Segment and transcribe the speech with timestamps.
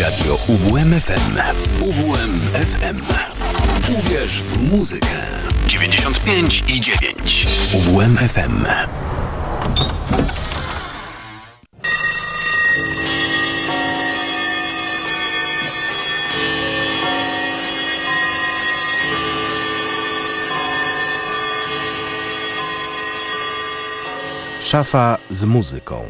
[0.00, 1.38] Radio UWMFM.
[1.80, 2.96] UWMFM.
[3.98, 5.06] Uwierz w muzykę.
[5.66, 7.46] 95 i 9.
[7.74, 8.64] UWMFM.
[24.60, 26.04] Szafa z muzyką.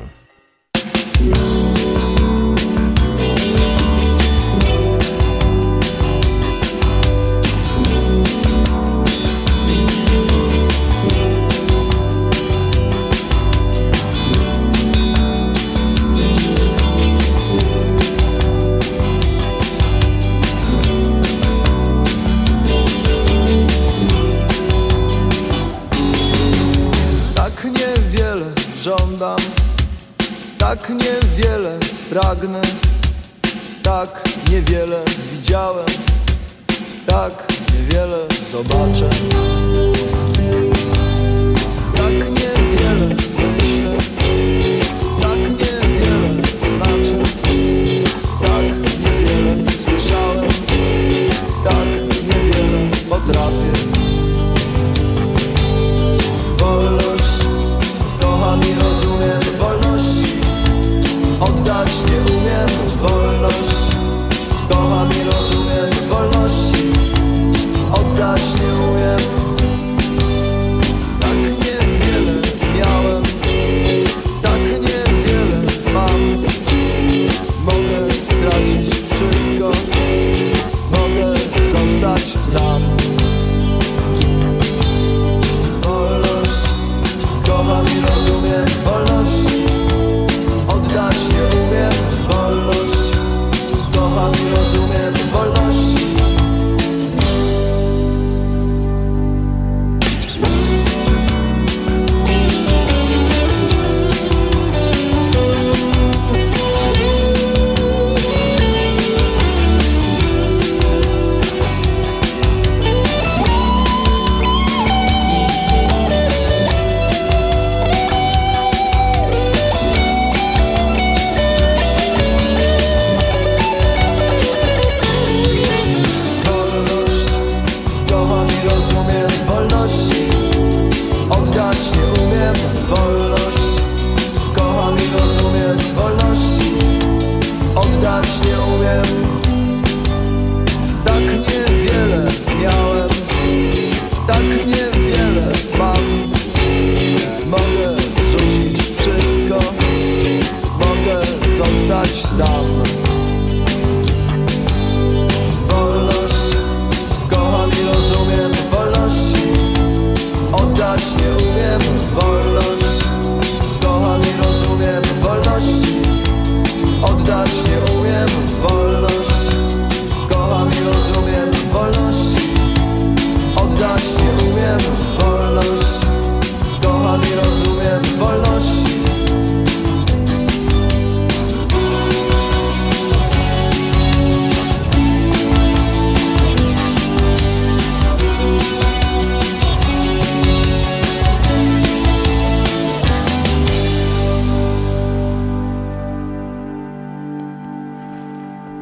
[38.52, 39.51] Zobaczę.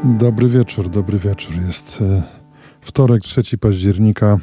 [0.04, 1.54] Dobry wieczór, dobry wieczór.
[1.66, 2.22] Jest e,
[2.80, 4.38] wtorek, 3 października.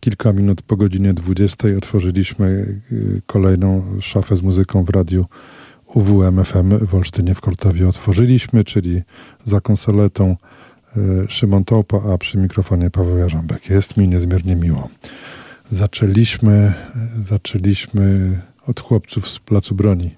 [0.00, 2.46] Kilka minut po godzinie 20 otworzyliśmy
[2.92, 2.94] e,
[3.26, 5.24] kolejną szafę z muzyką w radiu
[5.86, 7.88] UWMFM w Olsztynie w Kortowie.
[7.88, 9.02] Otworzyliśmy, czyli
[9.44, 10.36] za konsoletą
[10.96, 13.70] e, Szymon Tołpa, a przy mikrofonie Paweł Jarząbek.
[13.70, 14.88] Jest mi niezmiernie miło.
[15.70, 16.74] Zaczęliśmy,
[17.22, 20.16] zaczęliśmy od chłopców z Placu Broni.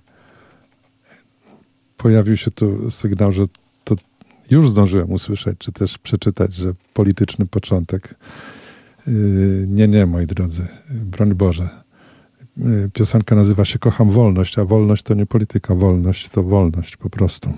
[1.97, 3.47] Pojawił się tu sygnał, że
[4.55, 8.15] już zdążyłem usłyszeć, czy też przeczytać, że polityczny początek.
[9.07, 11.69] Yy, nie, nie, moi drodzy, broń Boże.
[12.57, 17.11] Yy, piosenka nazywa się Kocham Wolność, a wolność to nie polityka, wolność to wolność po
[17.11, 17.53] prostu.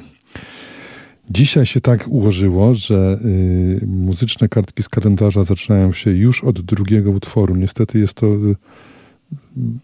[1.31, 3.19] Dzisiaj się tak ułożyło, że
[3.81, 7.57] yy, muzyczne kartki z kalendarza zaczynają się już od drugiego utworu.
[7.57, 8.27] Niestety jest to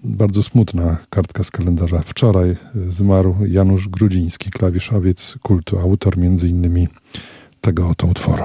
[0.05, 2.03] bardzo smutna kartka z kalendarza.
[2.07, 2.57] Wczoraj
[2.89, 6.89] zmarł Janusz Grudziński, klawiszowiec kultu, autor między innymi
[7.61, 8.45] tego oto utworu.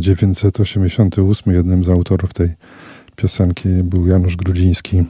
[0.00, 2.50] 1988 jednym z autorów tej
[3.16, 5.04] piosenki był Janusz Grudziński,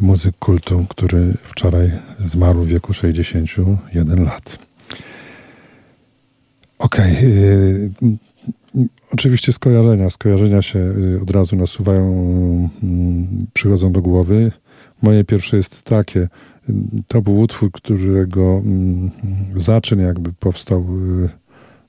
[0.00, 1.90] muzyk kultu, który wczoraj
[2.24, 4.58] zmarł w wieku 61 lat.
[6.78, 7.16] Okej.
[7.16, 8.18] Okay.
[9.12, 10.10] Oczywiście skojarzenia.
[10.10, 12.04] Skojarzenia się y, od razu nasuwają,
[12.82, 14.52] mm, przychodzą do głowy.
[15.02, 16.28] Moje pierwsze jest takie.
[17.08, 19.10] To był utwór, którego mm,
[19.56, 21.28] zaczyn jakby powstał y,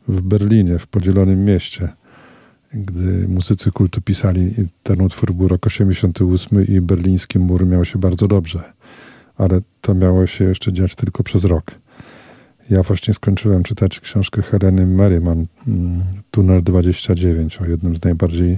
[0.08, 1.90] w Berlinie, w podzielonym mieście
[2.78, 4.52] gdy muzycy kultu pisali
[4.84, 8.74] ten utwór, był rok 88 i berliński mur miał się bardzo dobrze,
[9.38, 11.72] ale to miało się jeszcze dziać tylko przez rok.
[12.70, 18.58] Ja właśnie skończyłem czytać książkę Heleny Merriman, mm, Tunel 29, o jednym z najbardziej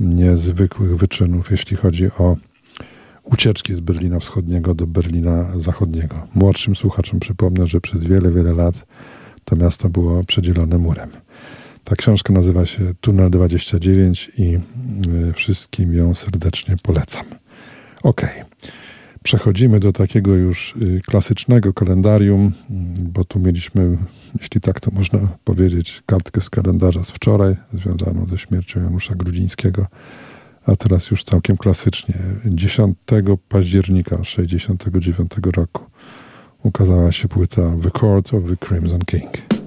[0.00, 2.36] niezwykłych wyczynów, jeśli chodzi o
[3.22, 6.26] ucieczki z Berlina Wschodniego do Berlina Zachodniego.
[6.34, 8.86] Młodszym słuchaczom przypomnę, że przez wiele, wiele lat
[9.44, 11.10] to miasto było przedzielone murem.
[11.84, 14.58] Ta książka nazywa się Tunel 29 i
[15.30, 17.24] y, wszystkim ją serdecznie polecam.
[18.02, 18.26] Ok.
[19.22, 22.52] Przechodzimy do takiego już y, klasycznego kalendarium,
[22.98, 23.98] bo tu mieliśmy,
[24.40, 29.86] jeśli tak to można powiedzieć, kartkę z kalendarza z wczoraj, związaną ze śmiercią Janusza Grudzińskiego,
[30.66, 32.14] a teraz już całkiem klasycznie.
[32.44, 32.96] 10
[33.48, 35.84] października 1969 roku
[36.62, 39.61] ukazała się płyta The Court of the Crimson King.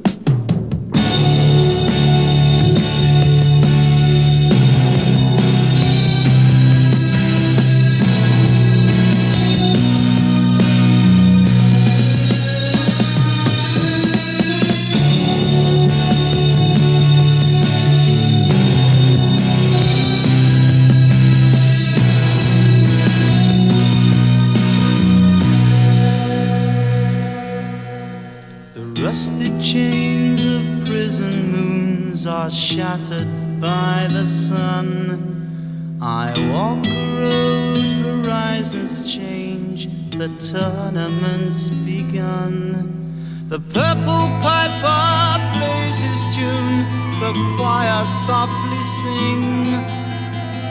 [32.50, 35.98] Shattered by the sun.
[36.02, 43.48] I walk a road, horizons change, the tournament's begun.
[43.48, 46.78] The purple piper plays his tune,
[47.20, 49.74] the choir softly sing.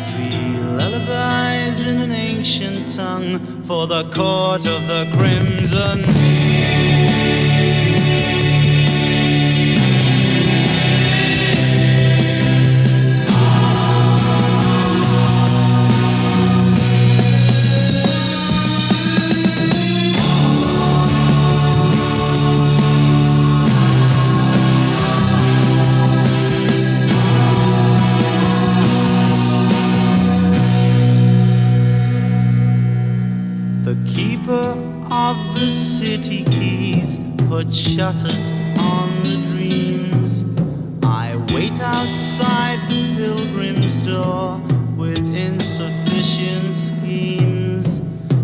[0.04, 7.03] Three lullabies in an ancient tongue for the court of the crimson.
[37.54, 40.44] Put shutters on the dreams.
[41.04, 44.60] I wait outside the pilgrim's door
[44.96, 48.00] with insufficient schemes.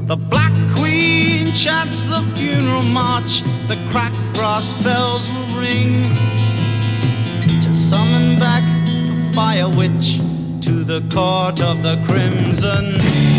[0.06, 6.08] The Black Queen chants the funeral march, the cracked brass bells will ring
[7.60, 10.18] to summon back the fire witch
[10.66, 13.29] to the court of the crimson.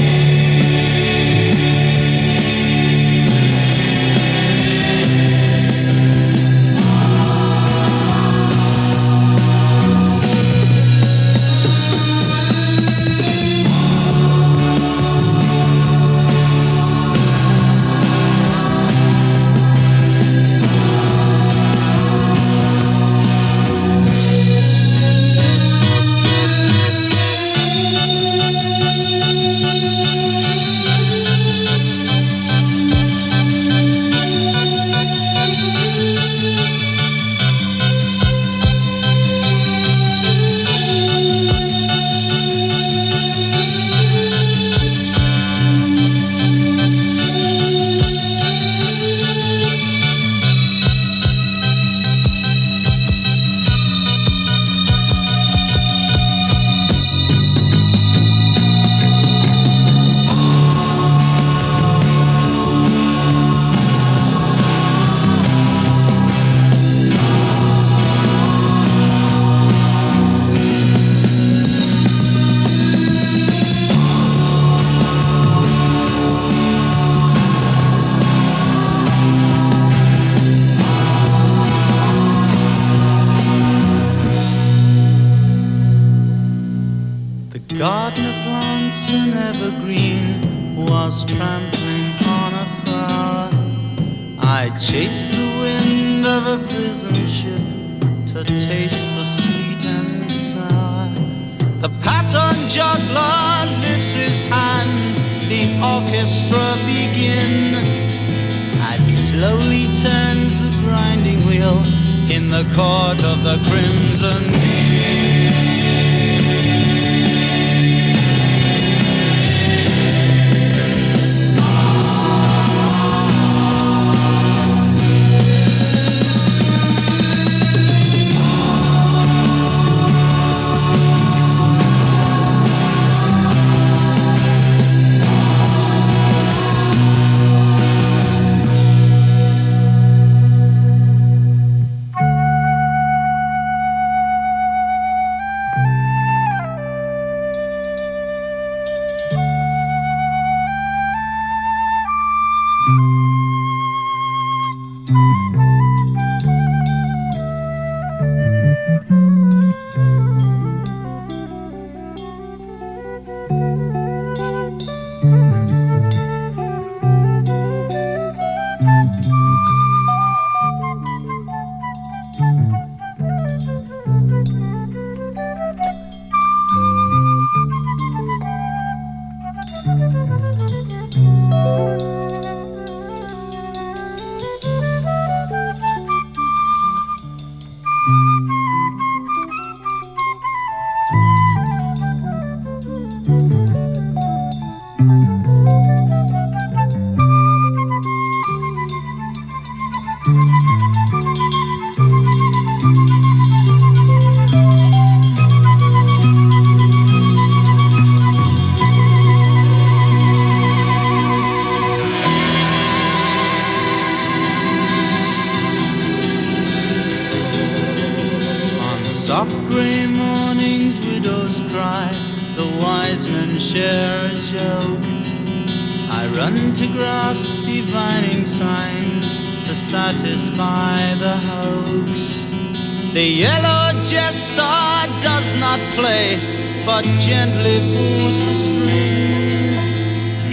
[236.94, 239.82] But gently pulls the strings.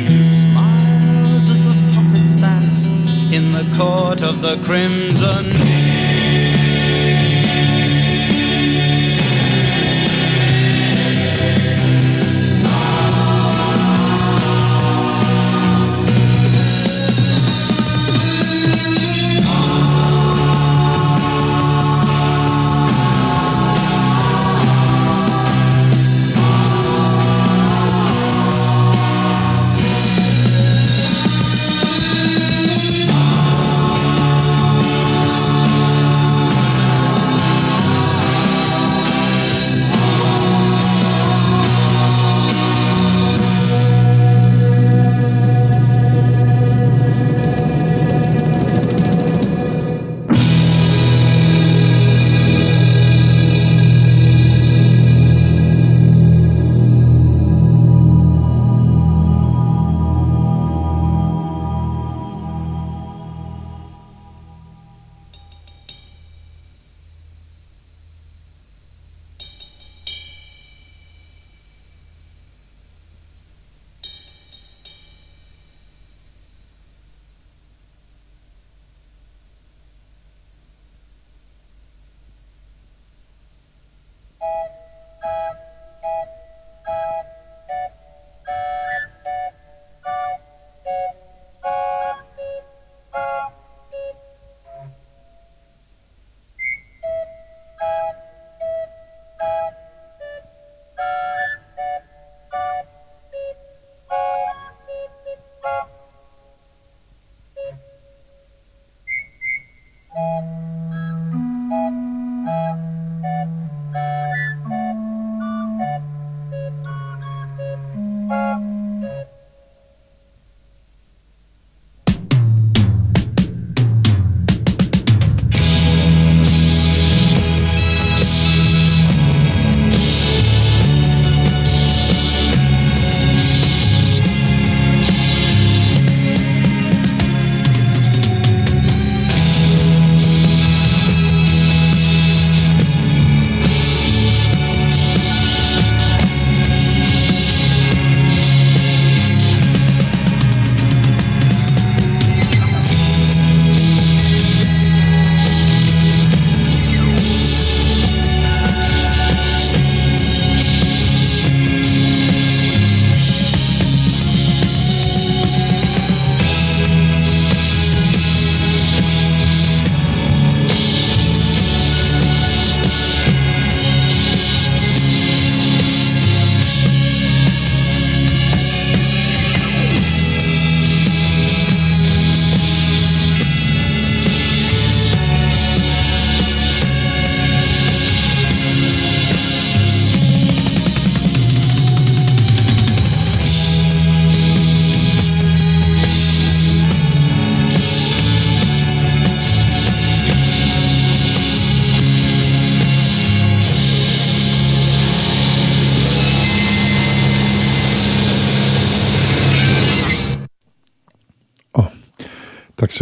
[0.09, 2.87] He smiles as the puppets dance
[3.37, 5.08] in the court of the crimson.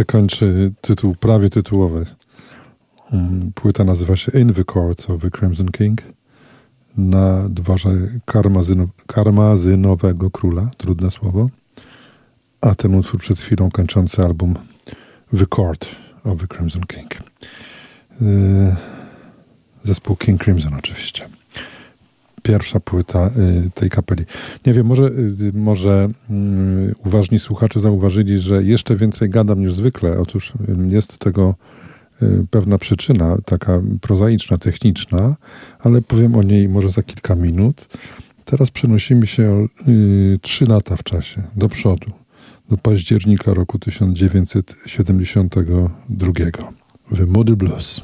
[0.07, 2.05] Kończy tytuł prawie tytułowy.
[3.11, 6.01] Mm, płyta nazywa się In the Court of the Crimson King
[6.97, 7.89] na dworze
[9.07, 11.49] karmazynowego króla, trudne słowo.
[12.61, 14.55] A ten utwór przed chwilą kończący album
[15.37, 17.13] The Court of the Crimson King.
[18.21, 18.75] Y,
[19.83, 21.36] zespół King Crimson oczywiście
[22.47, 23.29] pierwsza płyta
[23.65, 24.25] y, tej kapeli.
[24.65, 26.09] Nie wiem, może, y, może
[26.89, 30.19] y, uważni słuchacze zauważyli, że jeszcze więcej gadam niż zwykle.
[30.19, 30.53] Otóż
[30.89, 31.55] jest tego
[32.49, 35.35] pewna przyczyna, taka prozaiczna, techniczna,
[35.79, 37.87] ale powiem o niej może za kilka minut.
[38.45, 39.67] Teraz przenosimy się
[40.41, 42.11] trzy lata w czasie, do przodu,
[42.69, 46.31] do października roku 1972
[47.11, 48.01] w Moody Blues.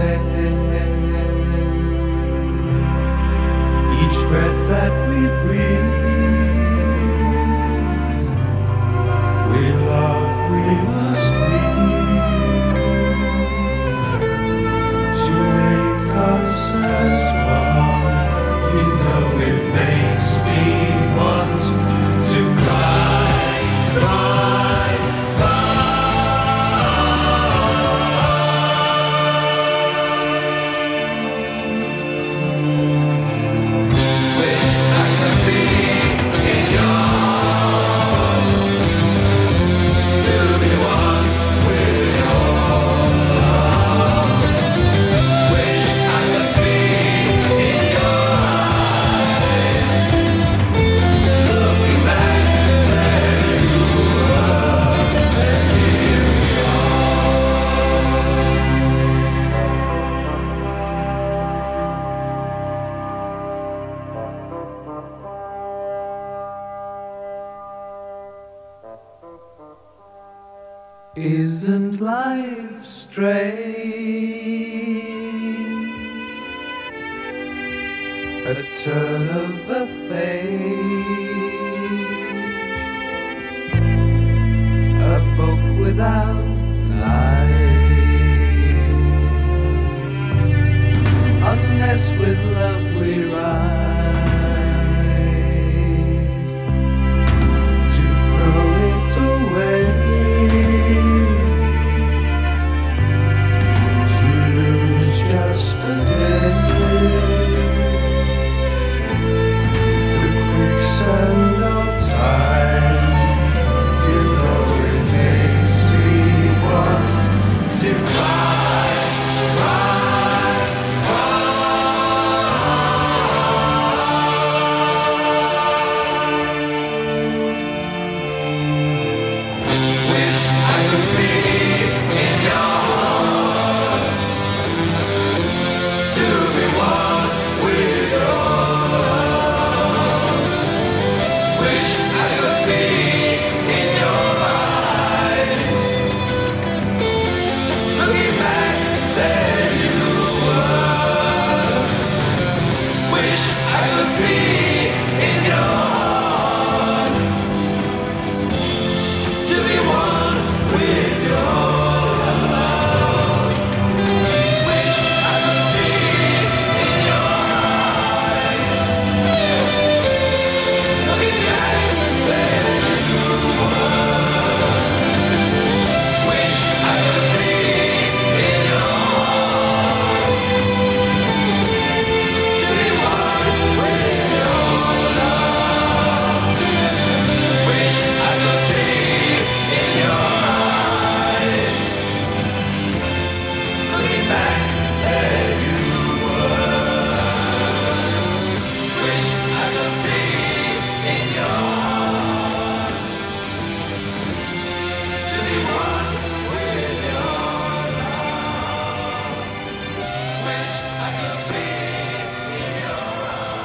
[0.00, 0.39] Of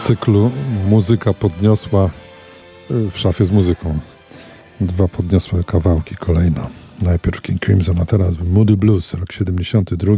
[0.05, 0.51] cyklu
[0.87, 2.09] Muzyka podniosła
[2.91, 3.99] y, w szafie z muzyką.
[4.81, 6.69] Dwa podniosłe kawałki kolejno.
[7.01, 10.13] Najpierw King Crimson, a teraz Moody Blues, rok 72.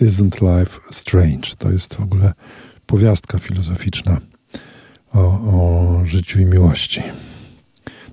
[0.00, 1.48] Isn't Life Strange?
[1.58, 2.32] To jest w ogóle
[2.86, 4.20] powiastka filozoficzna
[5.12, 7.02] o, o życiu i miłości.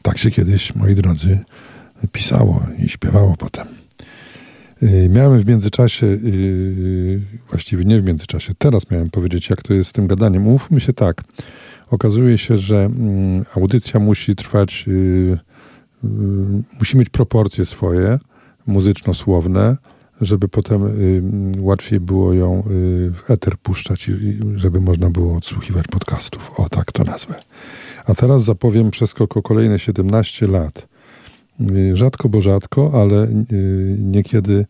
[0.01, 1.39] Tak się kiedyś, moi drodzy,
[2.11, 3.67] pisało i śpiewało potem.
[4.83, 9.89] Y, miałem w międzyczasie, y, właściwie nie w międzyczasie, teraz miałem powiedzieć, jak to jest
[9.89, 10.47] z tym gadaniem.
[10.47, 11.23] Umówmy się tak.
[11.91, 15.37] Okazuje się, że mm, audycja musi trwać, y,
[16.79, 18.19] musi mieć proporcje swoje,
[18.67, 19.77] muzyczno-słowne,
[20.21, 20.83] żeby potem
[21.59, 22.63] łatwiej było ją
[23.13, 26.51] w eter puszczać i żeby można było odsłuchiwać podcastów.
[26.59, 27.35] O, tak to nazwę.
[28.05, 30.98] A teraz zapowiem przeskok o kolejne 17 lat Y,
[31.93, 34.65] rzadko, bo rzadko, ale y, niekiedy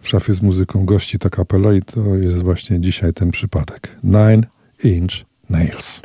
[0.00, 3.96] w szafie z muzyką gości ta kapela i to jest właśnie dzisiaj ten przypadek.
[4.04, 4.46] Nine
[4.84, 6.00] Inch Nails.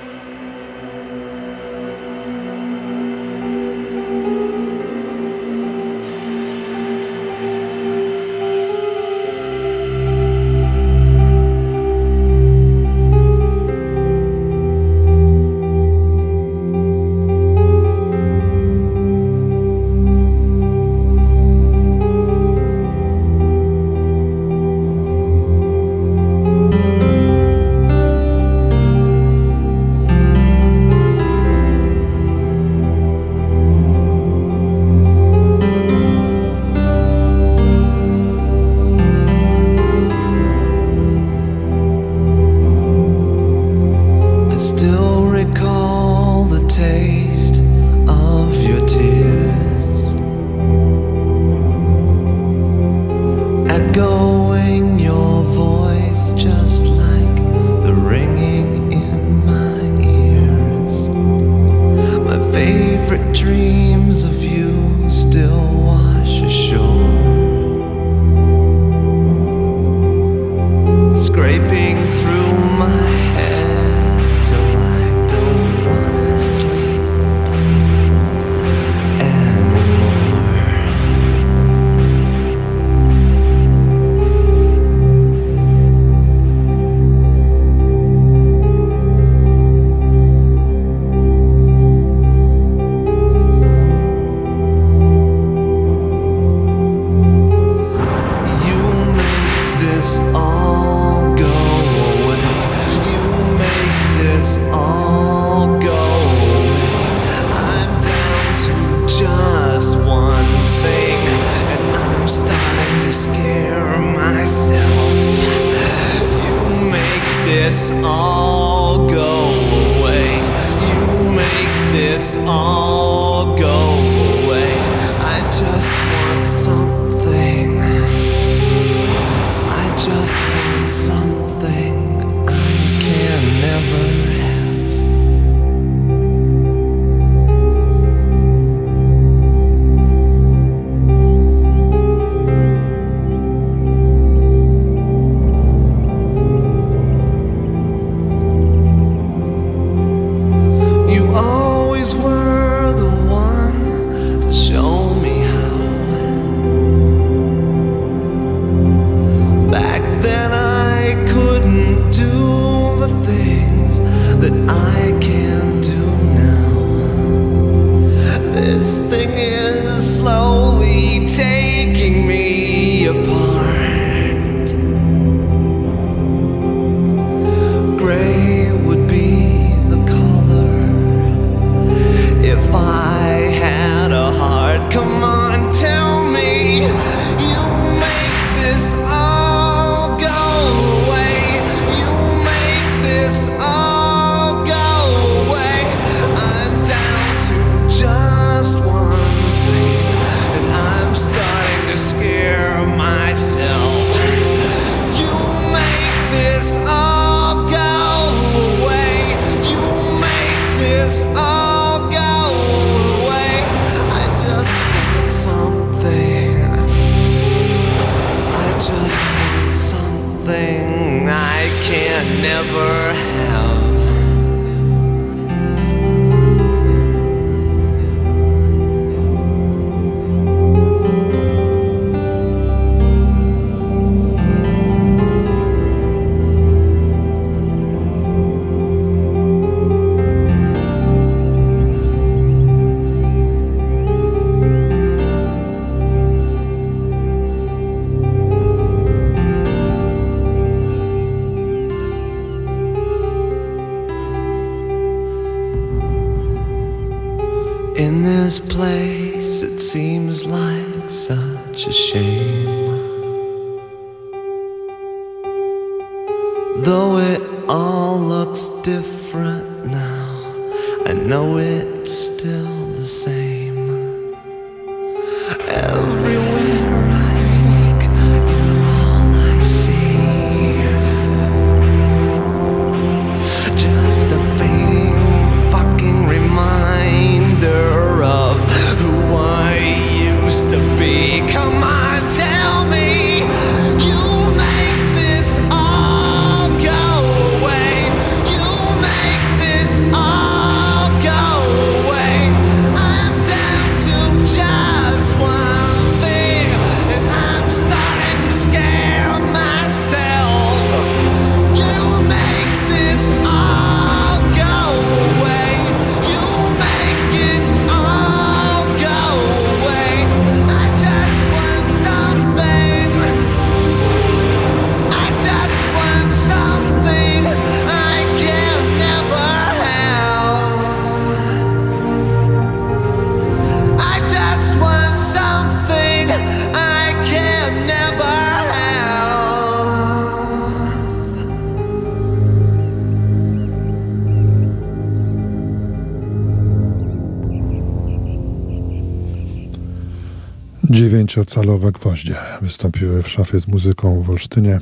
[352.62, 354.80] Wystąpiły w szafie z muzyką w Olsztynie.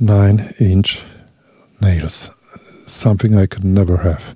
[0.00, 1.04] Nine Inch
[1.80, 2.30] Nails.
[2.86, 4.34] Something I Could Never Have.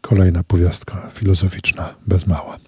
[0.00, 2.58] Kolejna powiastka filozoficzna, bez mała.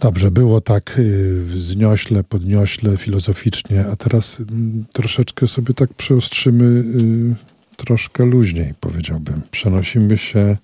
[0.00, 7.34] Dobrze, było tak y, zniośle, podniośle, filozoficznie, a teraz mm, troszeczkę sobie tak przyostrzymy, y,
[7.76, 9.42] troszkę luźniej powiedziałbym.
[9.50, 10.56] Przenosimy się,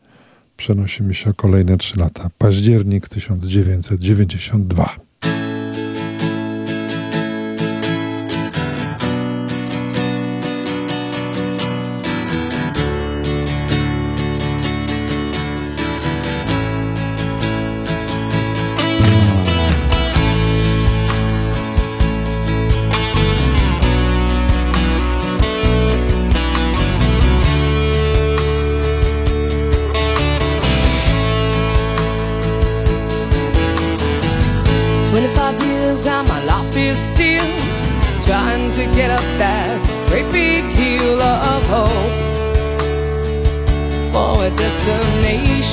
[0.57, 2.31] przenosimy się o kolejne trzy lata.
[2.39, 5.04] Październik 1992.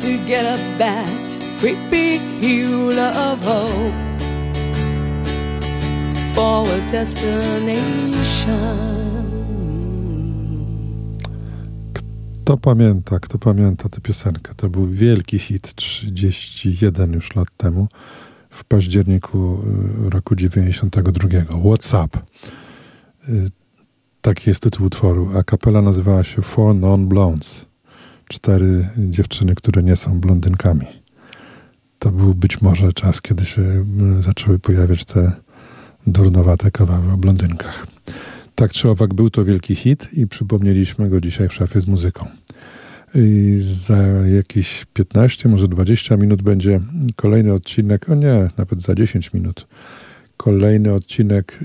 [0.00, 1.06] To get up that
[1.60, 3.94] big hill of hope
[6.34, 8.40] for a destination.
[11.94, 14.54] Kto pamięta, kto pamięta tę piosenkę?
[14.54, 17.88] To był wielki hit 31 już lat temu,
[18.50, 19.62] w październiku
[20.06, 21.28] y, roku 92.
[21.64, 22.18] What's Up?
[23.28, 23.50] Y,
[24.22, 27.69] taki jest tytuł utworu, a kapela nazywała się Four Non Blondes.
[28.30, 30.86] Cztery dziewczyny, które nie są blondynkami.
[31.98, 35.32] To był być może czas, kiedy się y, zaczęły pojawiać te
[36.06, 37.86] durnowate kawały o blondynkach.
[38.54, 42.26] Tak czy owak był to wielki hit i przypomnieliśmy go dzisiaj w szafie z muzyką.
[43.14, 43.96] I za
[44.36, 46.80] jakieś 15, może 20 minut będzie
[47.16, 49.66] kolejny odcinek, o nie, nawet za 10 minut,
[50.36, 51.58] kolejny odcinek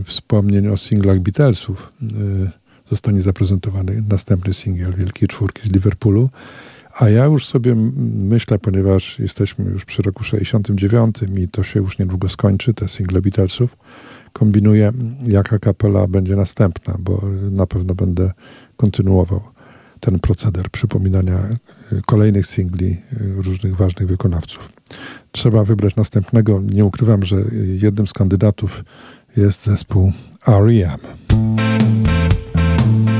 [0.00, 1.92] y, wspomnień o singlach Beatlesów.
[2.02, 6.30] Y, zostanie zaprezentowany następny singiel Wielkiej Czwórki z Liverpoolu.
[6.98, 7.74] A ja już sobie
[8.14, 13.20] myślę, ponieważ jesteśmy już przy roku 69 i to się już niedługo skończy, te single
[13.20, 13.76] Beatlesów,
[14.32, 14.92] kombinuję,
[15.26, 18.32] jaka kapela będzie następna, bo na pewno będę
[18.76, 19.40] kontynuował
[20.00, 21.38] ten proceder przypominania
[21.92, 24.68] y, kolejnych singli y, różnych ważnych wykonawców.
[25.32, 26.62] Trzeba wybrać następnego.
[26.62, 28.84] Nie ukrywam, że jednym z kandydatów
[29.36, 30.12] jest zespół
[30.48, 30.98] R.E.M.
[32.78, 33.15] Thank you.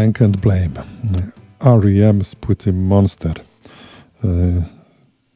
[0.00, 0.82] Bank and Blame.
[1.60, 2.24] R.E.M.
[2.24, 3.40] z płyty Monster.
[4.24, 4.62] E,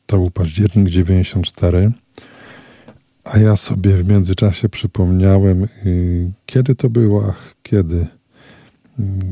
[0.07, 1.93] to był październik 94.
[3.25, 8.07] A ja sobie w międzyczasie przypomniałem, y, kiedy to było, ach, kiedy, y,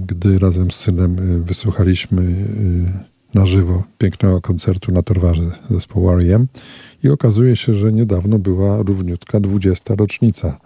[0.06, 2.22] gdy razem z synem y, wysłuchaliśmy
[3.34, 6.46] na żywo pięknego koncertu na Torwarze zespołu R.E.M.
[7.04, 9.94] I okazuje się, że niedawno była równiutka 20.
[9.94, 10.58] rocznica.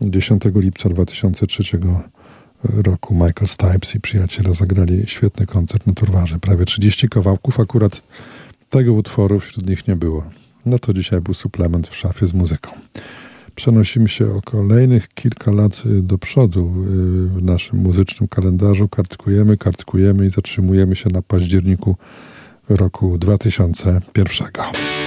[0.00, 2.21] 10 lipca 2003 roku
[3.10, 6.38] Michael Stipes i przyjaciele zagrali świetny koncert na Torwarze.
[6.38, 8.02] Prawie 30 kawałków, akurat
[8.70, 10.24] tego utworu wśród nich nie było.
[10.66, 12.70] No to dzisiaj był suplement w szafie z muzyką.
[13.54, 18.88] Przenosimy się o kolejnych kilka lat y, do przodu y, w naszym muzycznym kalendarzu.
[18.88, 21.96] Kartkujemy, kartkujemy i zatrzymujemy się na październiku
[22.68, 25.01] roku 2001.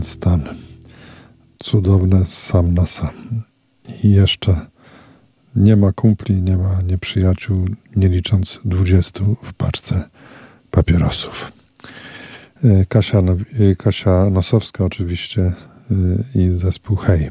[0.00, 0.40] ten stan.
[1.58, 3.42] Cudowne sam na sam.
[4.04, 4.66] I jeszcze
[5.56, 10.04] nie ma kumpli, nie ma nieprzyjaciół, nie licząc dwudziestu w paczce
[10.70, 11.52] papierosów.
[12.64, 15.54] E, Kasia, e, Kasia Nosowska oczywiście e,
[16.34, 17.30] i zespół Hej.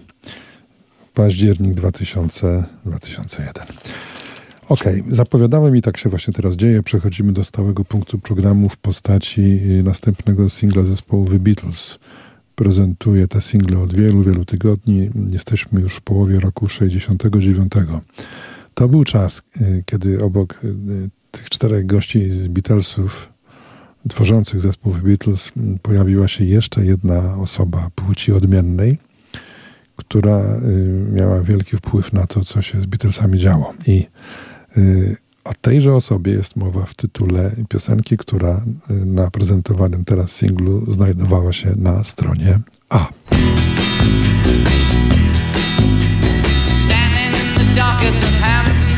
[1.14, 3.64] Październik 2000, 2001.
[4.70, 6.84] Ok, zapowiadałem i tak się właśnie teraz dzieje.
[6.84, 12.00] Przechodzimy do stałego punktu programu w postaci następnego singla zespołu The Beatles
[12.60, 15.10] prezentuje te single od wielu, wielu tygodni.
[15.30, 17.72] Jesteśmy już w połowie roku 69.
[18.74, 23.30] To był czas, y, kiedy obok y, tych czterech gości z Beatlesów,
[24.10, 25.52] tworzących zespół Beatles,
[25.82, 28.98] pojawiła się jeszcze jedna osoba płci odmiennej,
[29.96, 33.74] która y, miała wielki wpływ na to, co się z Beatlesami działo.
[33.88, 34.08] I
[35.50, 41.54] o tejże osobie jest mowa w tytule piosenki, która y, na prezentowanym teraz singlu znajdowała
[41.54, 43.08] się na stronie A.
[46.86, 48.89] Standing in the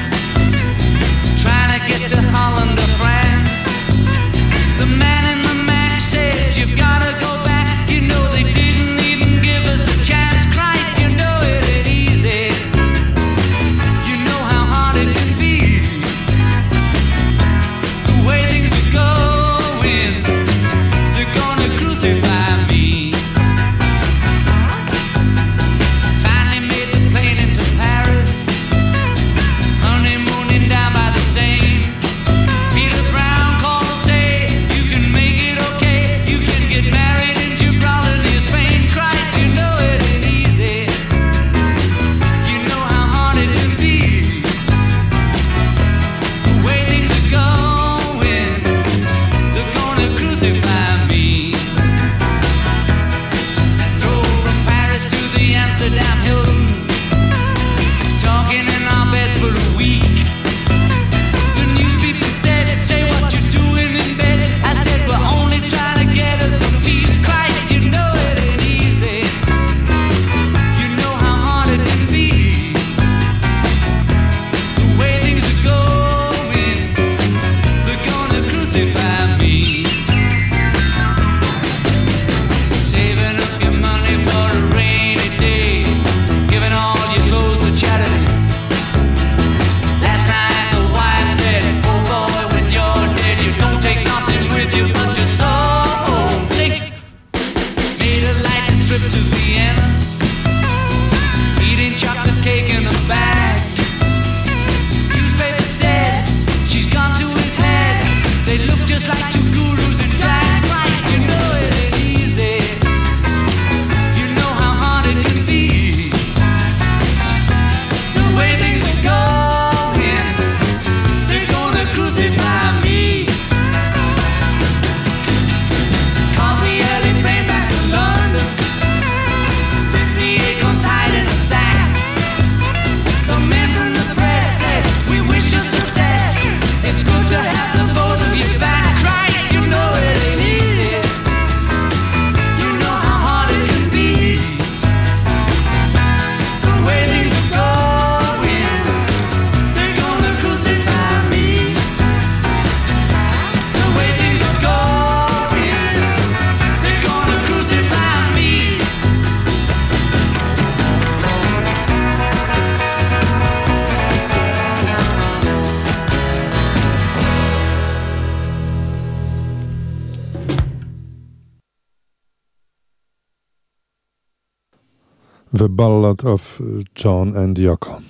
[175.62, 176.60] The Ballad of
[177.04, 178.02] John and Yoko.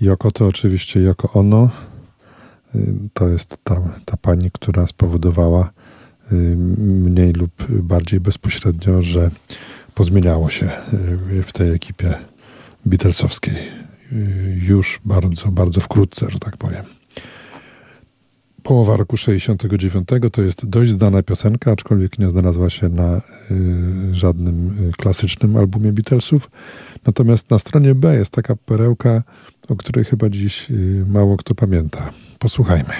[0.00, 1.68] Yoko to oczywiście Yoko Ono.
[2.74, 5.70] Y, to jest ta, ta pani, która spowodowała
[6.32, 7.50] y, mniej lub
[7.82, 9.30] bardziej bezpośrednio, że
[9.94, 10.70] pozmieniało się
[11.30, 12.14] y, w tej ekipie
[12.86, 13.56] Beatlesowskiej.
[14.68, 16.99] Już bardzo, bardzo wkrótce, że tak powiem
[18.62, 24.88] połowa roku 69 to jest dość znana piosenka, aczkolwiek nie znalazła się na y, żadnym
[24.88, 26.50] y, klasycznym albumie Beatlesów.
[27.06, 29.22] Natomiast na stronie B jest taka perełka,
[29.68, 32.10] o której chyba dziś y, mało kto pamięta.
[32.38, 32.94] Posłuchajmy.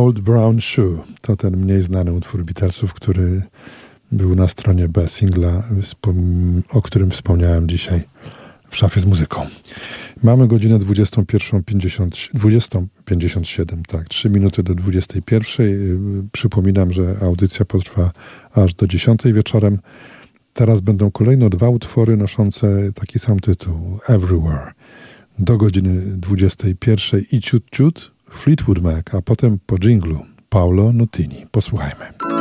[0.00, 3.42] Old Brown Shoe to ten mniej znany utwór Beatlesów, który
[4.12, 5.62] był na stronie B singla,
[6.70, 8.02] o którym wspomniałem dzisiaj
[8.70, 9.46] w szafie z muzyką.
[10.22, 12.78] Mamy godzinę 21.57, 20,
[13.88, 16.28] tak, 3 minuty do 21.
[16.32, 18.10] Przypominam, że audycja potrwa
[18.54, 19.78] aż do 10 wieczorem.
[20.54, 24.72] Teraz będą kolejno dwa utwory noszące taki sam tytuł Everywhere.
[25.38, 31.46] Do godziny 21 i ciut ciut Fleetwood Mac, a potem po dżinglu Paolo Nutini.
[31.50, 32.39] Posłuchajmy.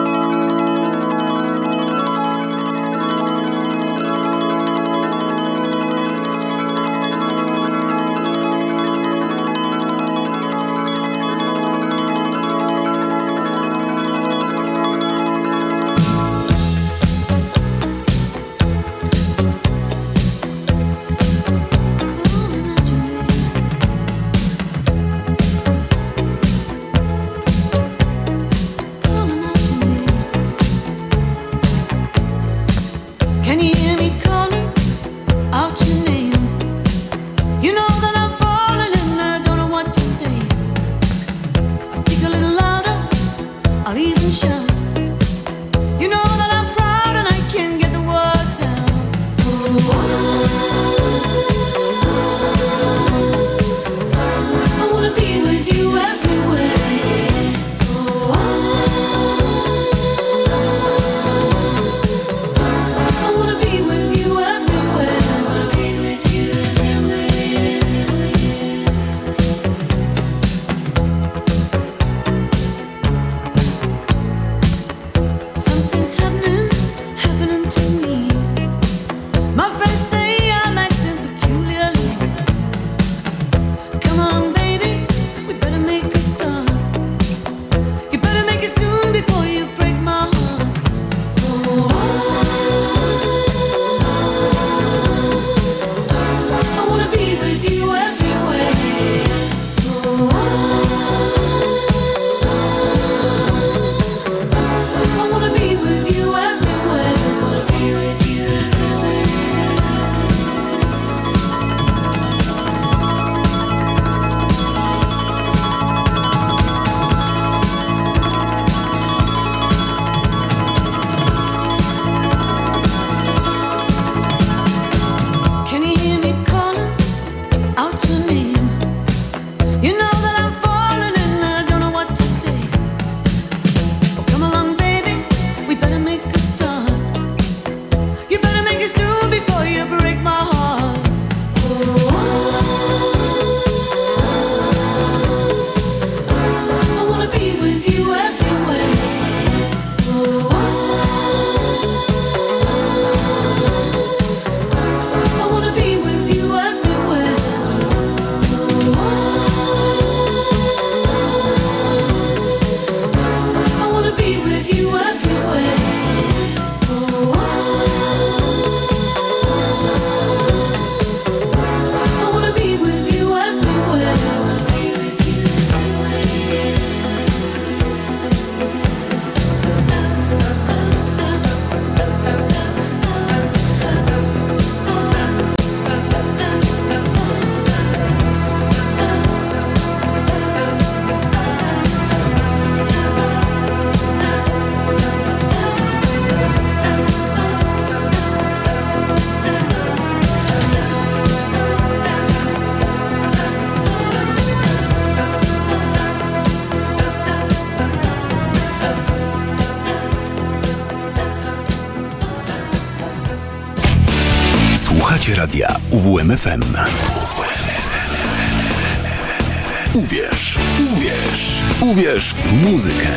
[219.93, 220.57] Uwierz,
[220.93, 223.07] uwierz, uwierz w muzykę.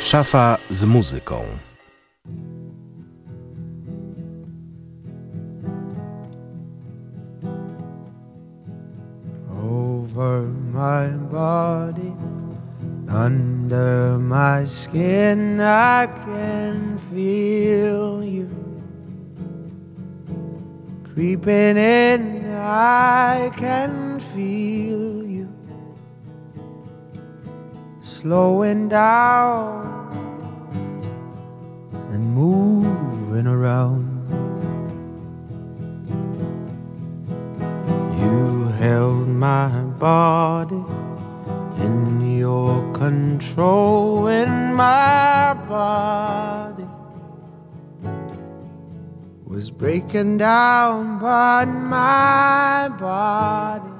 [0.00, 1.44] Szafa z muzyką.
[14.74, 18.50] Skin, I can feel you
[21.04, 22.44] creeping in.
[22.56, 25.48] I can feel you
[28.02, 30.10] slowing down
[32.10, 34.10] and moving around.
[38.20, 39.68] You held my
[40.00, 40.84] body
[41.84, 46.86] in your control in my body
[49.46, 53.96] was breaking down, but my body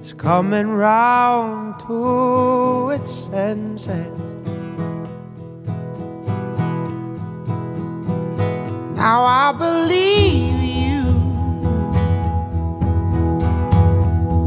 [0.00, 4.16] is coming round to its senses.
[9.02, 10.93] Now I believe you.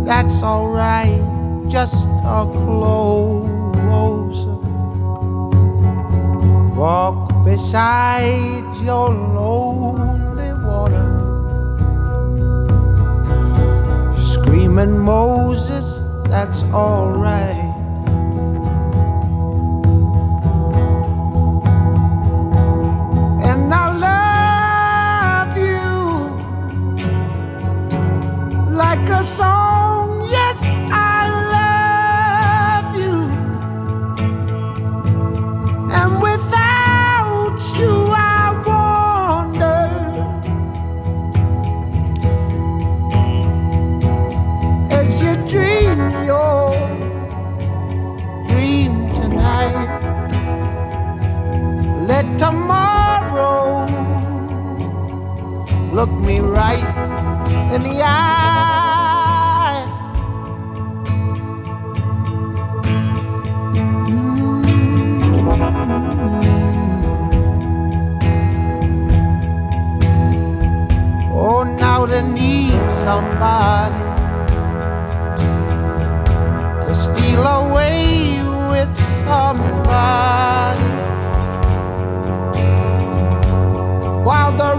[0.08, 1.20] That's alright,
[1.68, 4.56] just a closer.
[6.76, 11.36] Walk beside your lonely water.
[14.32, 16.00] Screaming Moses,
[16.30, 17.74] that's alright.
[23.44, 26.56] And I love you
[28.74, 29.67] like a song.
[55.98, 56.88] Look me right
[57.74, 59.82] in the eye.
[63.74, 64.62] Mm.
[71.34, 74.04] Oh, now they need somebody
[76.86, 78.94] to steal away with
[79.26, 80.88] somebody
[84.28, 84.72] while the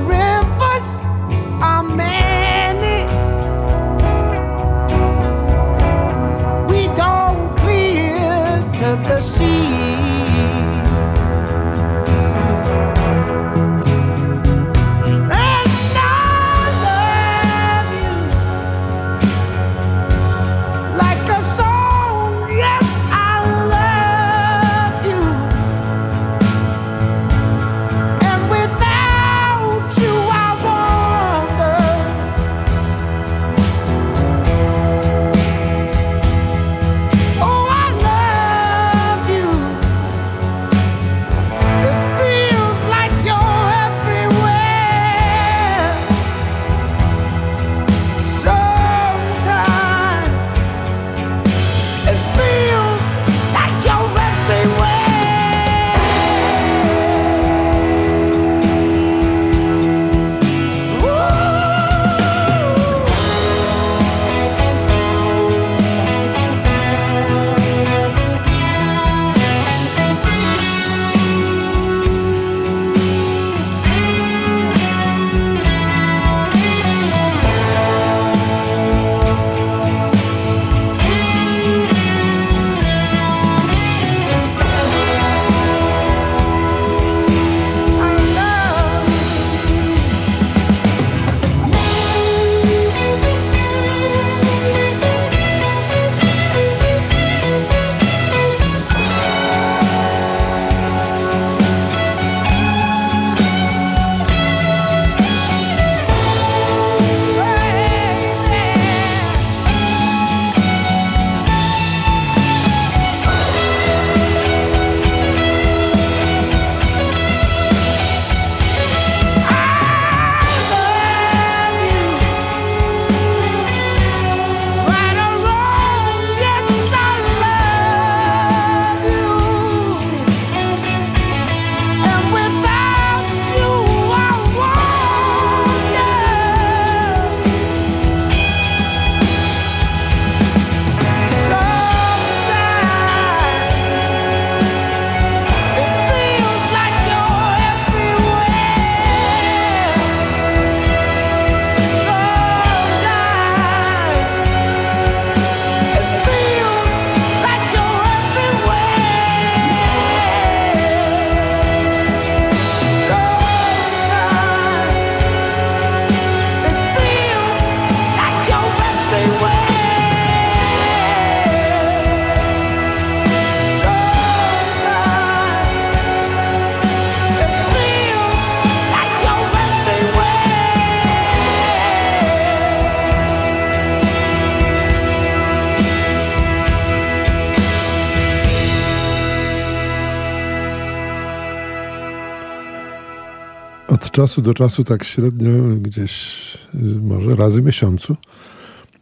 [194.19, 195.51] czasu do czasu, tak średnio
[195.81, 198.17] gdzieś y, może razy miesiącu,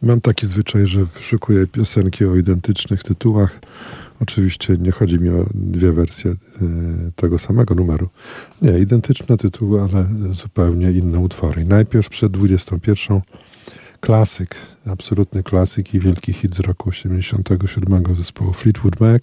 [0.01, 3.59] mam taki zwyczaj, że wyszukuję piosenki o identycznych tytułach.
[4.21, 6.35] Oczywiście nie chodzi mi o dwie wersje y,
[7.15, 8.09] tego samego numeru.
[8.61, 11.65] Nie, identyczne tytuły, ale zupełnie inne utwory.
[11.65, 13.21] Najpierw przed 21
[13.99, 14.55] klasyk,
[14.85, 19.21] absolutny klasyk i wielki hit z roku 87 zespołu Fleetwood Mac.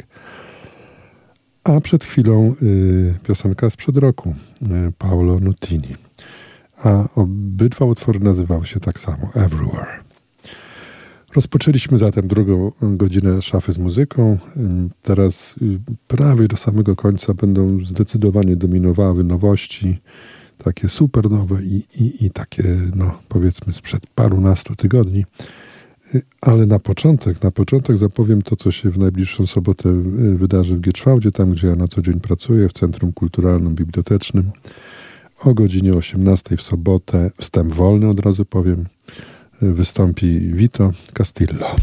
[1.64, 5.96] A przed chwilą y, piosenka sprzed roku y, Paolo Nutini.
[6.82, 10.00] A obydwa utwory nazywały się tak samo Everywhere.
[11.34, 14.38] Rozpoczęliśmy zatem drugą godzinę szafy z muzyką.
[14.56, 14.60] Y,
[15.02, 19.98] Teraz y, prawie do samego końca będą zdecydowanie dominowały nowości,
[20.58, 25.24] takie super nowe i, i, i takie, no powiedzmy, sprzed parunastu tygodni.
[26.40, 30.80] Ale na początek, na początek zapowiem to, co się w najbliższą sobotę y, wydarzy w
[30.80, 34.50] Gieczwałdzie, tam gdzie ja na co dzień pracuję, w Centrum Kulturalnym Bibliotecznym.
[35.40, 38.84] O godzinie 18 w sobotę, wstęp wolny od razu powiem,
[39.62, 41.76] y, wystąpi Vito Castillo.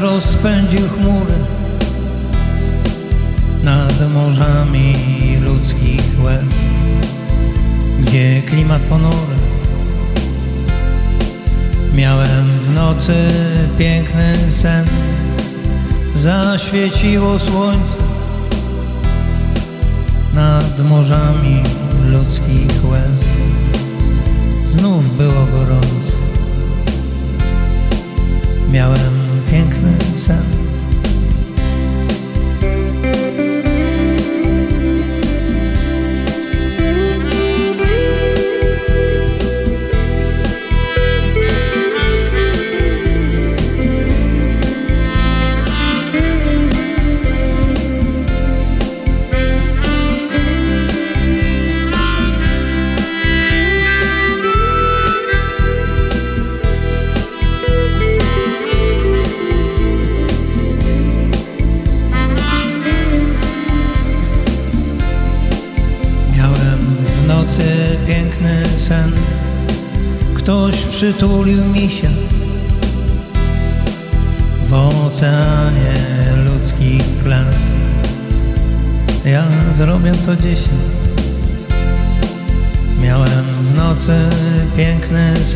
[0.00, 1.34] Rozpędził chmury
[3.64, 4.94] nad morzami
[5.40, 6.54] ludzkich łez,
[8.00, 9.36] gdzie klimat ponury.
[11.94, 13.28] Miałem w nocy
[13.78, 14.84] piękny sen,
[16.14, 17.98] zaświeciło słońce
[20.34, 21.62] nad morzami
[22.12, 23.24] ludzkich łez
[24.68, 26.16] znów było gorąco.
[28.72, 29.15] Miałem
[29.56, 29.95] piękny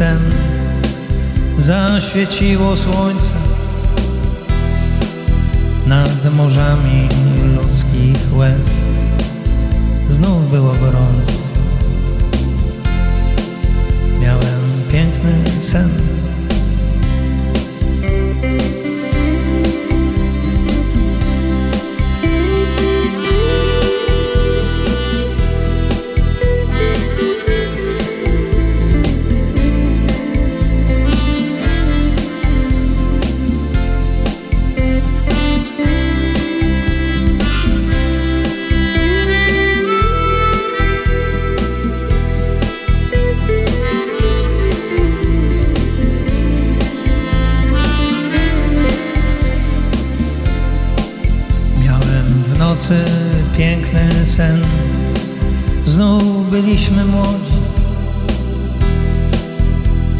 [0.00, 0.18] sen.
[1.58, 3.34] Zaświeciło słońce
[5.86, 7.08] nad morzami
[7.56, 8.68] ludzkich łez
[10.10, 11.32] znów było gorąco.
[14.22, 14.60] Miałem
[14.92, 16.19] piękny sen.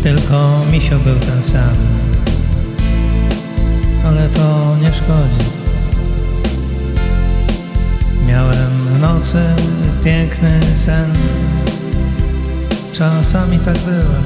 [0.03, 1.75] Tylko misio był ten sam.
[4.05, 5.51] Ale to nie szkodzi.
[8.29, 9.39] Miałem w nocy
[10.05, 11.13] piękny sen.
[12.93, 14.21] Czasami tak bywa.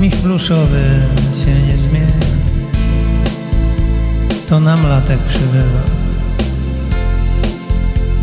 [0.00, 0.82] Miś pluszowy
[1.44, 2.34] się nie zmienia
[4.54, 5.82] to nam latek przybywa.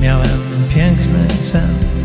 [0.01, 0.39] Miałem
[0.75, 2.00] piękny sen.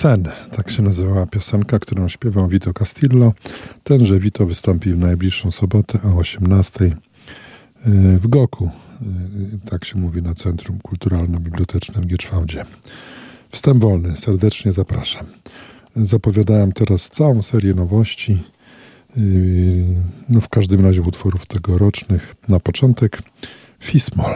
[0.00, 3.32] Sen, tak się nazywała piosenka, którą śpiewał Vito Castillo.
[3.84, 6.92] Tenże Vito wystąpi w najbliższą sobotę o 18 y,
[8.18, 8.70] w Goku.
[9.64, 12.64] Y, tak się mówi na Centrum Kulturalno-Bibliotecznym w Gieczwałdzie.
[13.50, 15.26] Wstęp wolny, serdecznie zapraszam.
[15.96, 18.42] Zapowiadałem teraz całą serię nowości,
[19.16, 19.84] y,
[20.28, 22.34] no w każdym razie utworów tegorocznych.
[22.48, 23.22] Na początek
[23.80, 24.34] Fismol.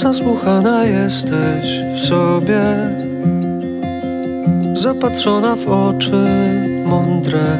[0.00, 2.62] Zasłuchana jesteś w sobie,
[4.72, 6.26] zapatrzona w oczy
[6.84, 7.58] mądre,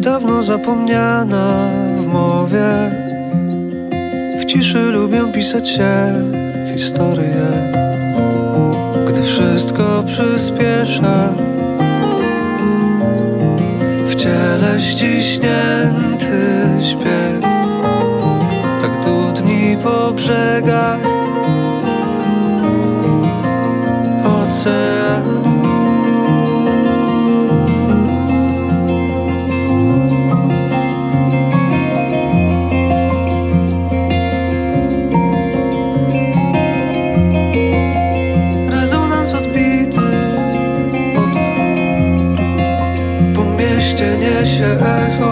[0.00, 2.90] dawno zapomniana w mowie.
[4.40, 6.12] W ciszy lubię pisać się
[6.76, 7.46] historie,
[9.08, 11.28] gdy wszystko przyspiesza.
[14.06, 16.32] W ciele ściśnięty
[16.80, 17.51] śpiew
[19.82, 21.00] po brzegach
[24.24, 25.52] oceanu.
[44.22, 45.31] Niesie echo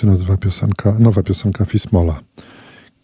[0.00, 2.20] się nazywa piosenka, nowa piosenka Fismola,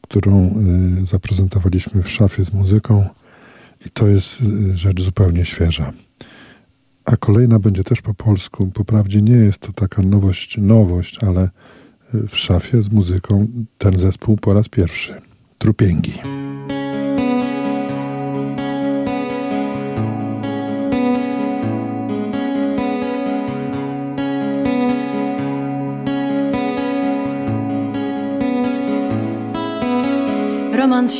[0.01, 0.55] którą
[1.03, 3.09] y, zaprezentowaliśmy w szafie z muzyką
[3.87, 5.93] i to jest y, rzecz zupełnie świeża.
[7.05, 8.67] A kolejna będzie też po polsku.
[8.67, 11.51] Poprawdzie nie jest to taka nowość, nowość, ale
[12.15, 13.47] y, w szafie z muzyką
[13.79, 15.15] ten zespół po raz pierwszy.
[15.59, 16.36] Trupięgi.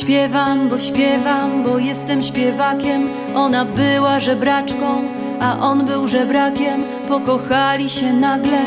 [0.07, 3.09] Śpiewam, bo śpiewam, bo jestem śpiewakiem.
[3.35, 5.03] Ona była żebraczką,
[5.39, 6.83] a on był żebrakiem.
[7.09, 8.61] Pokochali się nagle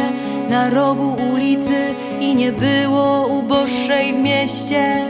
[0.50, 5.04] na rogu ulicy i nie było uboższej w mieście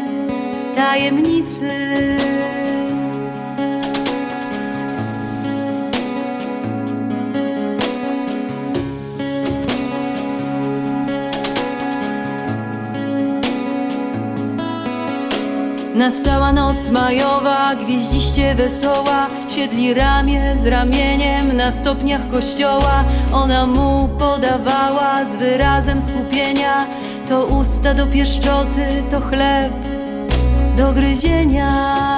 [0.76, 2.19] tajemnicy.
[16.00, 23.04] Nastała noc majowa, gwieździście wesoła Siedli ramię z ramieniem na stopniach kościoła.
[23.32, 26.86] Ona mu podawała z wyrazem skupienia.
[27.28, 29.72] To usta do pieszczoty, to chleb
[30.76, 32.09] do gryzienia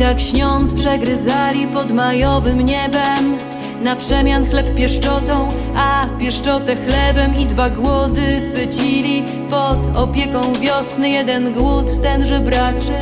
[0.00, 3.36] tak śniąc przegryzali pod majowym niebem.
[3.82, 11.08] Na przemian chleb pieszczotą, a pieszczotę chlebem I dwa głody sycili pod opieką wiosny.
[11.10, 12.98] Jeden głód ten żebraczy,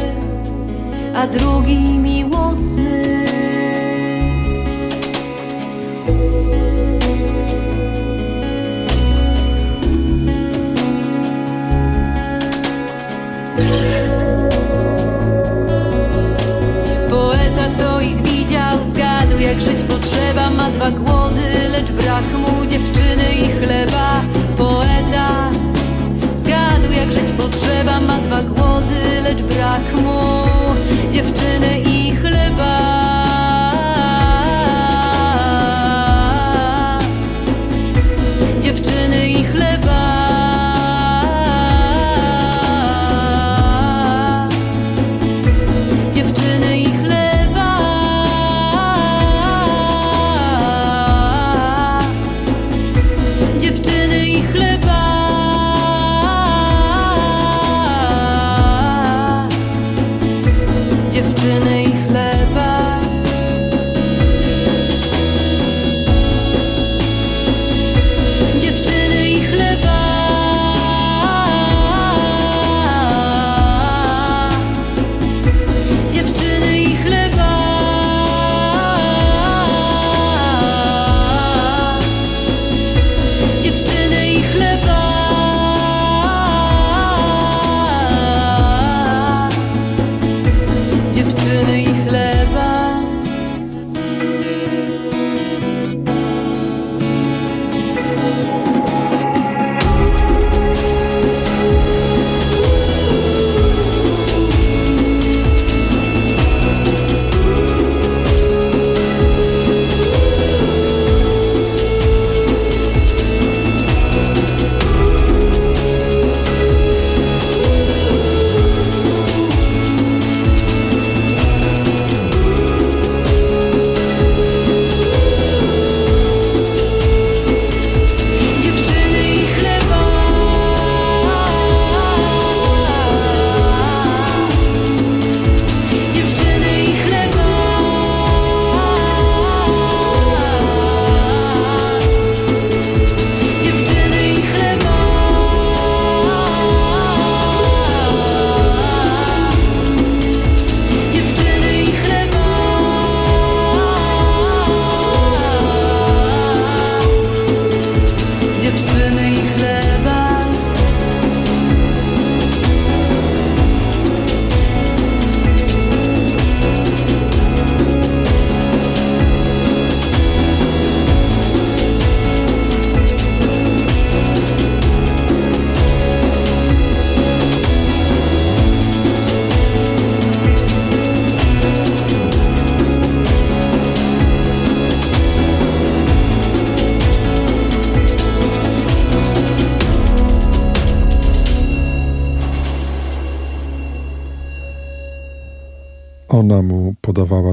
[1.15, 3.19] a drugi miłosny
[17.79, 20.51] co ich widział, zgadł jak żyć potrzeba.
[20.51, 24.21] Ma dwa głody, lecz brak mu dziewczyny i chleba.
[24.59, 25.29] Poeta
[26.43, 28.01] zgadł jak żyć potrzeba.
[28.01, 30.21] Ma dwa głody, lecz brak mu
[31.13, 33.08] dziewczyny i chleba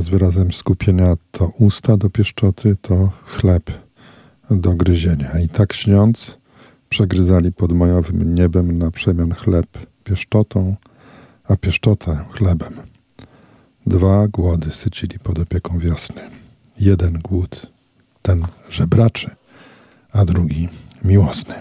[0.06, 3.72] z wyrazem skupienia to usta do pieszczoty, to chleb
[4.52, 5.40] do gryzienia.
[5.40, 6.38] I tak śniąc,
[6.90, 9.66] przegryzali pod majowym niebem na przemian chleb
[10.04, 10.76] pieszczotą,
[11.48, 12.74] a pieszczotę chlebem.
[13.86, 16.22] Dwa głody sycili pod opieką wiosny.
[16.80, 17.72] Jeden głód,
[18.22, 19.30] ten żebraczy,
[20.12, 20.70] a drugi
[21.04, 21.54] miłosny.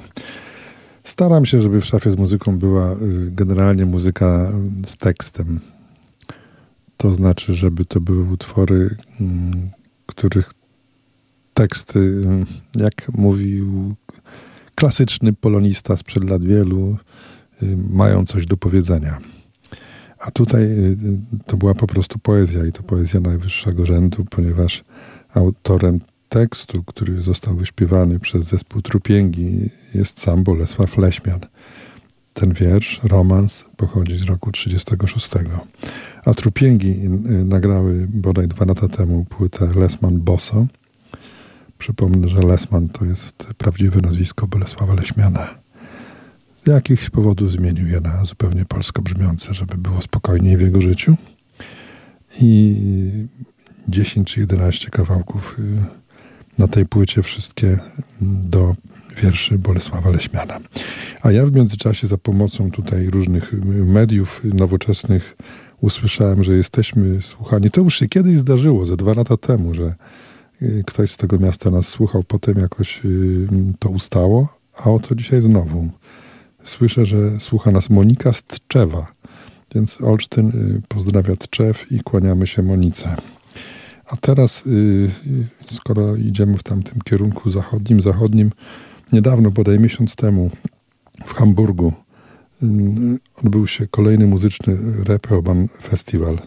[1.05, 2.97] Staram się, żeby w szafie z muzyką była y,
[3.31, 4.53] generalnie muzyka
[4.87, 5.61] z tekstem.
[7.05, 9.71] To znaczy, żeby to były utwory, mm,
[10.07, 10.53] których
[11.55, 13.95] teksty, y, jak mówił
[14.75, 16.97] klasyczny polonista sprzed lat wielu,
[17.63, 19.19] y, mają coś do powiedzenia.
[20.19, 20.97] A tutaj y,
[21.47, 24.85] to była po prostu poezja i to poezja najwyższego rzędu, ponieważ
[25.35, 31.41] autorem tekstu, który został wyśpiewany przez zespół Trupięgi jest sam Bolesław Leśmian.
[32.35, 35.31] Ten wiersz, romans, pochodzi z roku 36.
[36.25, 40.67] A Trupięgi y, nagrały bodaj dwa lata temu płytę Lesman Bosso.
[41.79, 45.55] Przypomnę, że Lesman to jest prawdziwe nazwisko Bolesława Leśmiana.
[46.65, 51.17] Z jakichś powodów zmienił je na zupełnie polsko brzmiące, żeby było spokojniej w jego życiu.
[52.41, 52.77] I
[53.89, 55.63] 10 czy 11 kawałków y,
[56.59, 57.79] na tej płycie, wszystkie
[58.21, 58.75] do
[59.23, 60.61] wierszy Bolesława Leśmiana.
[61.23, 63.53] A ja w międzyczasie za pomocą tutaj różnych
[63.87, 65.37] mediów nowoczesnych
[65.81, 67.71] usłyszałem, że jesteśmy słuchani.
[67.71, 69.95] To już się kiedyś zdarzyło, ze dwa lata temu, że
[70.63, 75.43] y, ktoś z tego miasta nas słuchał, potem jakoś y, to ustało, a oto dzisiaj
[75.43, 75.89] znowu.
[76.65, 78.43] Słyszę, że słucha nas Monika z
[79.75, 83.17] więc Olsztyn y, pozdrawia Tczew i kłaniamy się Monice.
[84.07, 84.65] A teraz,
[85.71, 88.51] skoro idziemy w tamtym kierunku zachodnim, zachodnim,
[89.15, 90.51] niedawno, bodaj miesiąc temu,
[91.27, 91.93] w Hamburgu
[93.45, 96.39] odbył się kolejny muzyczny Reeperbahn Festival.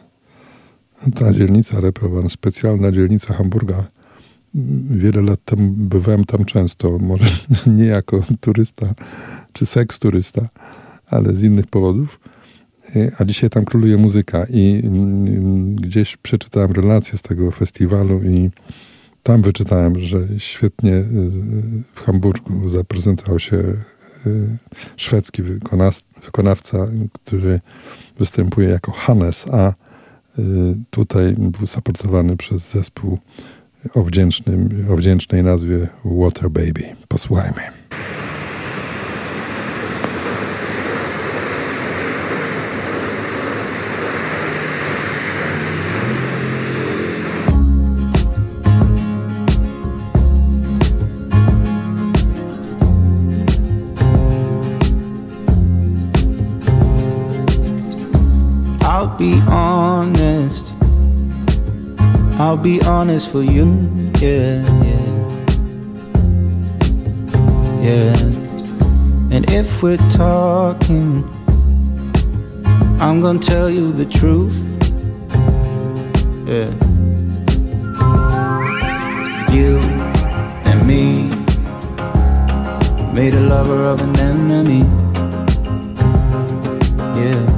[1.16, 3.84] Ta dzielnica Reeperbahn, specjalna dzielnica Hamburga.
[4.90, 7.26] Wiele lat temu bywałem tam często, może
[7.78, 8.94] nie jako turysta
[9.54, 10.50] czy seks turysta,
[11.08, 12.20] ale z innych powodów.
[13.20, 14.84] A dzisiaj tam króluje muzyka i
[15.76, 18.50] gdzieś przeczytałem relacje z tego festiwalu i
[19.28, 21.04] tam wyczytałem, że świetnie
[21.96, 23.64] w Hamburgu zaprezentował się
[24.28, 24.58] Y,
[24.98, 25.44] szwedzki
[26.24, 27.60] wykonawca, który
[28.20, 29.74] występuje jako Hannes, a y,
[30.90, 33.18] tutaj był supportowany przez zespół
[33.94, 36.96] o, wdzięcznym, o wdzięcznej nazwie Water Baby.
[37.08, 37.62] Posłuchajmy.
[62.40, 63.66] I'll be honest for you,
[64.20, 65.08] yeah, yeah.
[67.82, 68.16] Yeah.
[69.34, 71.24] And if we're talking,
[73.00, 74.56] I'm gonna tell you the truth.
[76.46, 76.72] Yeah.
[79.52, 79.80] You
[80.70, 81.30] and me
[83.14, 84.84] made a lover of an enemy.
[87.20, 87.58] Yeah.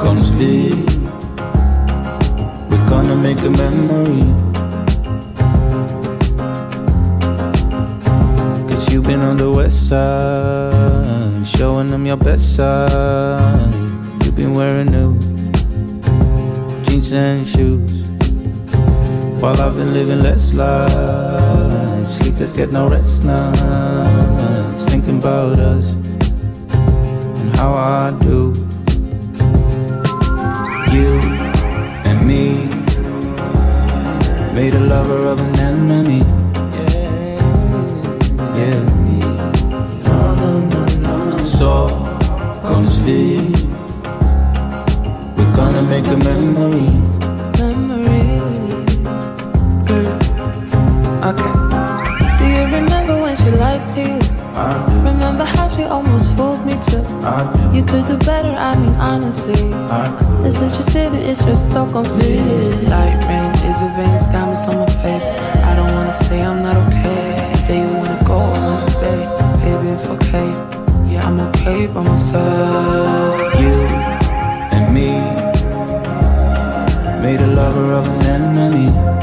[0.00, 0.70] comes big.
[0.70, 0.89] We're gonna
[3.22, 4.22] make a memory.
[8.68, 13.74] Cause you've been on the west side, showing them your best side.
[14.24, 15.18] You've been wearing new
[16.84, 17.92] jeans and shoes.
[19.40, 27.56] While I've been living less life, sleepless, get no rest nights, thinking about us and
[27.56, 28.54] how I do
[30.90, 31.20] you
[32.08, 32.69] and me
[34.54, 36.18] made a lover of an enemy.
[38.58, 38.82] Yeah,
[40.04, 41.38] no, no, no, no.
[41.38, 43.64] Stockholm Street.
[45.36, 46.90] We're gonna make a memory.
[47.58, 48.20] Memory.
[51.28, 51.52] Okay.
[52.38, 54.29] Do you remember when she liked you?
[55.04, 57.02] Remember how she almost fooled me too?
[57.72, 59.54] You could do better, I mean honestly.
[60.42, 62.40] This is your city, it's your Stockholm speed.
[62.88, 65.26] Light rain, is it veins, diamonds on my face.
[65.68, 67.48] I don't wanna say I'm not okay.
[67.50, 69.20] You say you wanna go, I wanna stay.
[69.62, 70.50] Baby, it's okay.
[71.08, 73.60] Yeah, I'm okay by myself.
[73.60, 73.74] You
[74.74, 75.10] and me
[77.22, 79.19] made a lover of an enemy.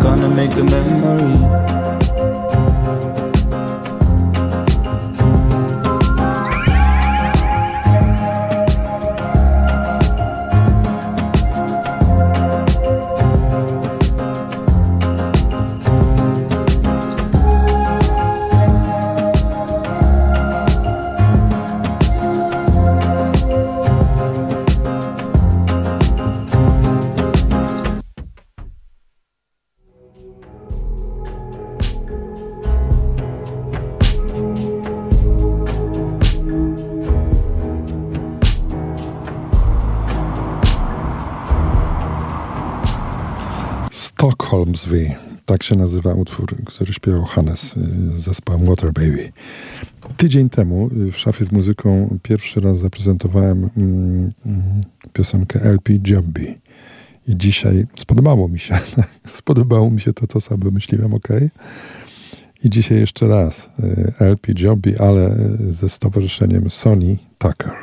[0.00, 1.79] Gonna make a memory.
[45.60, 47.80] Tak się nazywa utwór, który śpiewał Hannes y,
[48.20, 49.32] z zespołem Water Baby.
[50.16, 54.62] Tydzień temu y, w szafie z muzyką pierwszy raz zaprezentowałem mm, mm,
[55.12, 56.58] piosenkę LP Jobby.
[57.28, 58.78] I dzisiaj spodobało mi się.
[59.40, 61.28] spodobało mi się to, co sobie myśliłem, ok.
[62.64, 65.36] I dzisiaj jeszcze raz y, LP Jobby, ale
[65.70, 67.76] ze stowarzyszeniem Sony Tucker.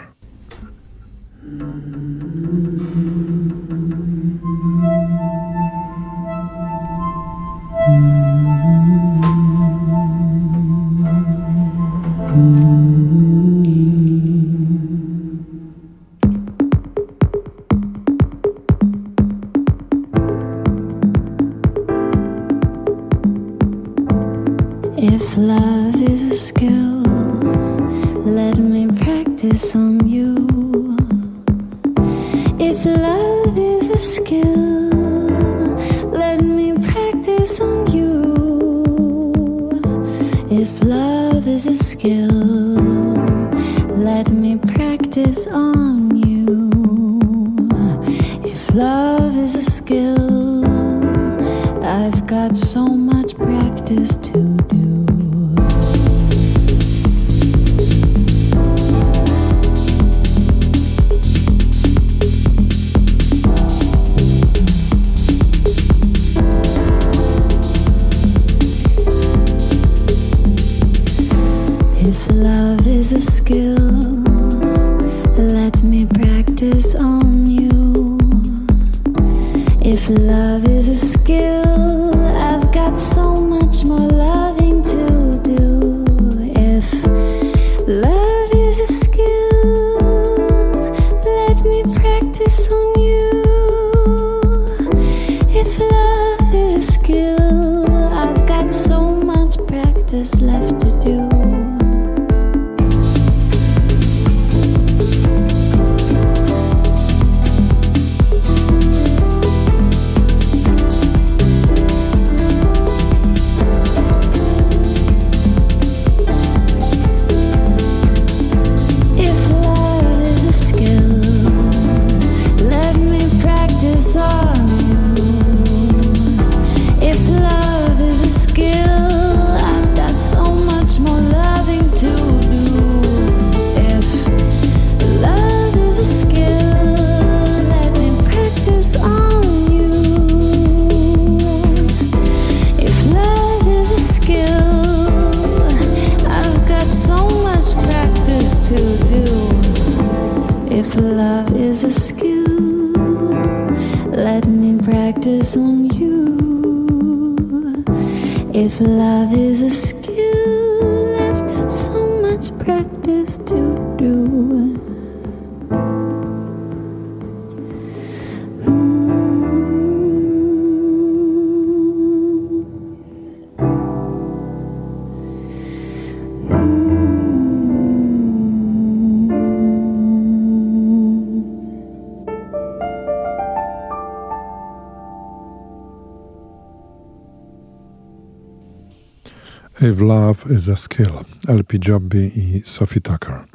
[189.92, 193.46] If Love is a Skill, LP Jobby i Sophie Tucker.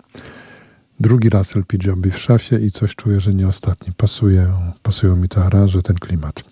[1.00, 3.92] Drugi raz LP Jobby w szafie i coś czuję, że nie ostatni.
[3.96, 4.46] Pasuje,
[4.82, 6.44] pasują mi te aranże, ten klimat.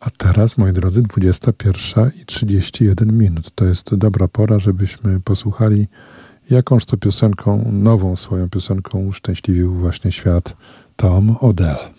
[0.00, 3.50] A teraz, moi drodzy, 21 i 31 minut.
[3.54, 5.86] To jest dobra pora, żebyśmy posłuchali,
[6.50, 10.56] jakąż to piosenką, nową swoją piosenką uszczęśliwił właśnie świat
[10.96, 11.97] Tom Odell.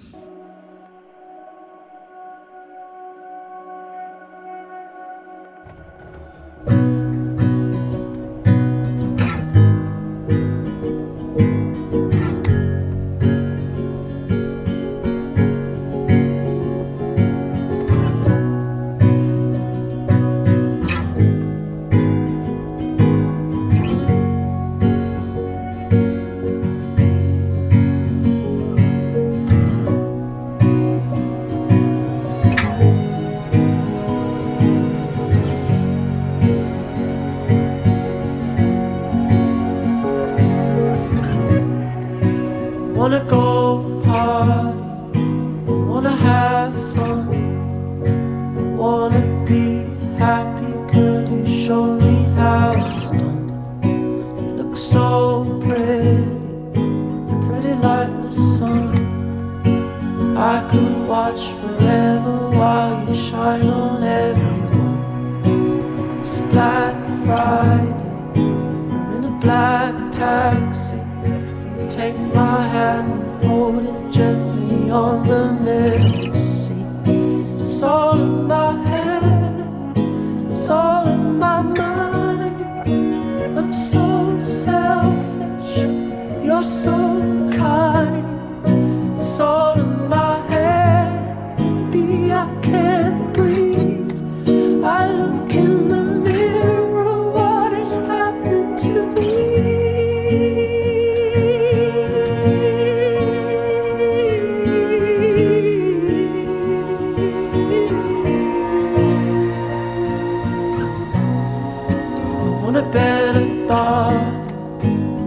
[113.71, 114.13] I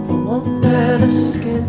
[0.08, 1.64] want better skin.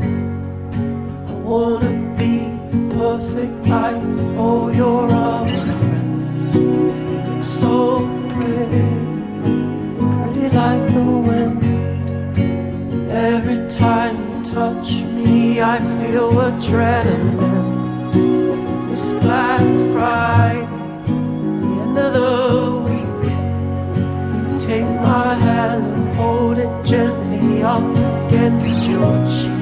[1.30, 2.50] I wanna be
[2.96, 4.02] perfect like
[4.40, 7.48] all your other friends.
[7.48, 8.00] So
[8.34, 8.90] pretty,
[10.00, 11.62] pretty like the wind.
[13.12, 17.84] Every time you touch me, I feel adrenaline.
[18.92, 19.62] It's Black
[19.94, 20.66] Friday,
[21.06, 22.32] the end of the
[22.88, 23.32] week.
[24.50, 27.84] You take my hand and hold it gently up
[28.28, 29.53] against your cheek.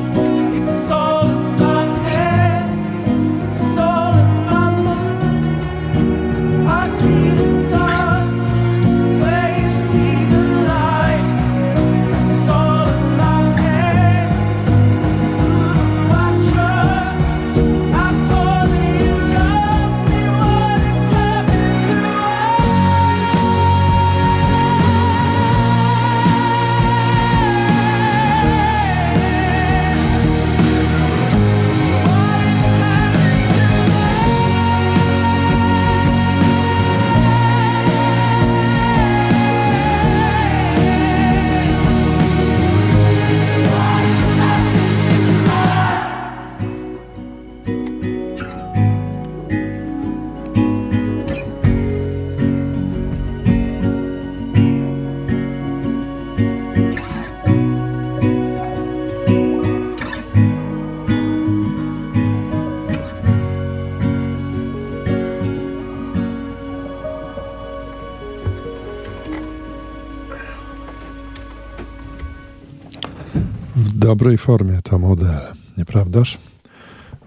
[74.12, 75.40] Dobrej formie to model,
[75.78, 76.38] nieprawdaż?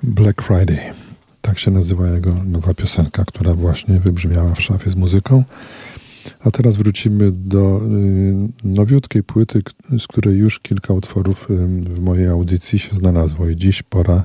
[0.02, 0.78] Black Friday.
[1.40, 5.44] Tak się nazywa jego nowa piosenka, która właśnie wybrzmiała w szafie z muzyką.
[6.40, 9.62] A teraz wrócimy do y, nowiutkiej płyty,
[9.98, 11.56] z której już kilka utworów y,
[11.94, 13.48] w mojej audycji się znalazło.
[13.48, 14.22] I dziś pora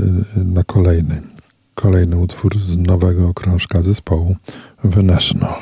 [0.00, 0.04] y,
[0.44, 1.22] na kolejny.
[1.74, 4.36] Kolejny utwór z nowego krążka zespołu
[4.94, 5.54] The National.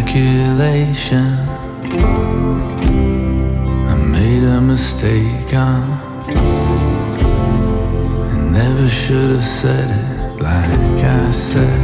[0.00, 1.26] Calculation.
[3.88, 5.52] I made a mistake.
[5.52, 5.80] I
[8.52, 11.80] never should have said it like I said.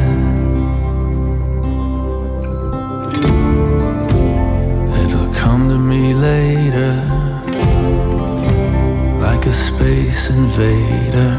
[5.03, 6.95] It'll come to me later,
[9.27, 11.35] like a space invader.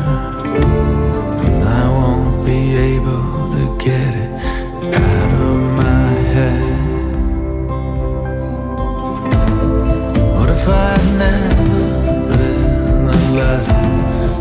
[1.45, 4.24] And I won't be able to get it
[10.65, 11.83] if I'd never
[12.27, 13.85] read the letter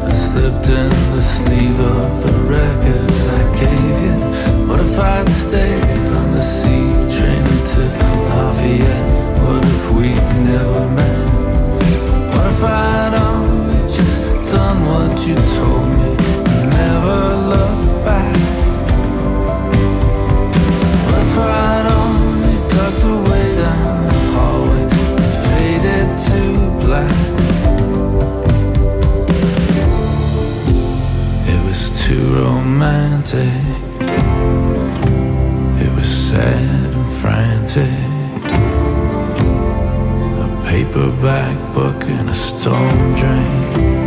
[0.07, 4.67] that slipped in the sleeve of the record I gave you?
[4.67, 5.85] What if I'd stayed
[6.21, 7.83] on the sea train to
[8.31, 9.11] Lafayette?
[9.43, 11.29] What if we'd never met?
[12.33, 16.11] What if I'd only just done what you told me
[16.57, 17.19] and never
[17.53, 18.37] looked back?
[21.05, 21.94] What if I'd
[32.35, 33.63] romantic.
[35.85, 38.05] It was sad and frantic.
[40.45, 44.04] A paperback book and a storm drain.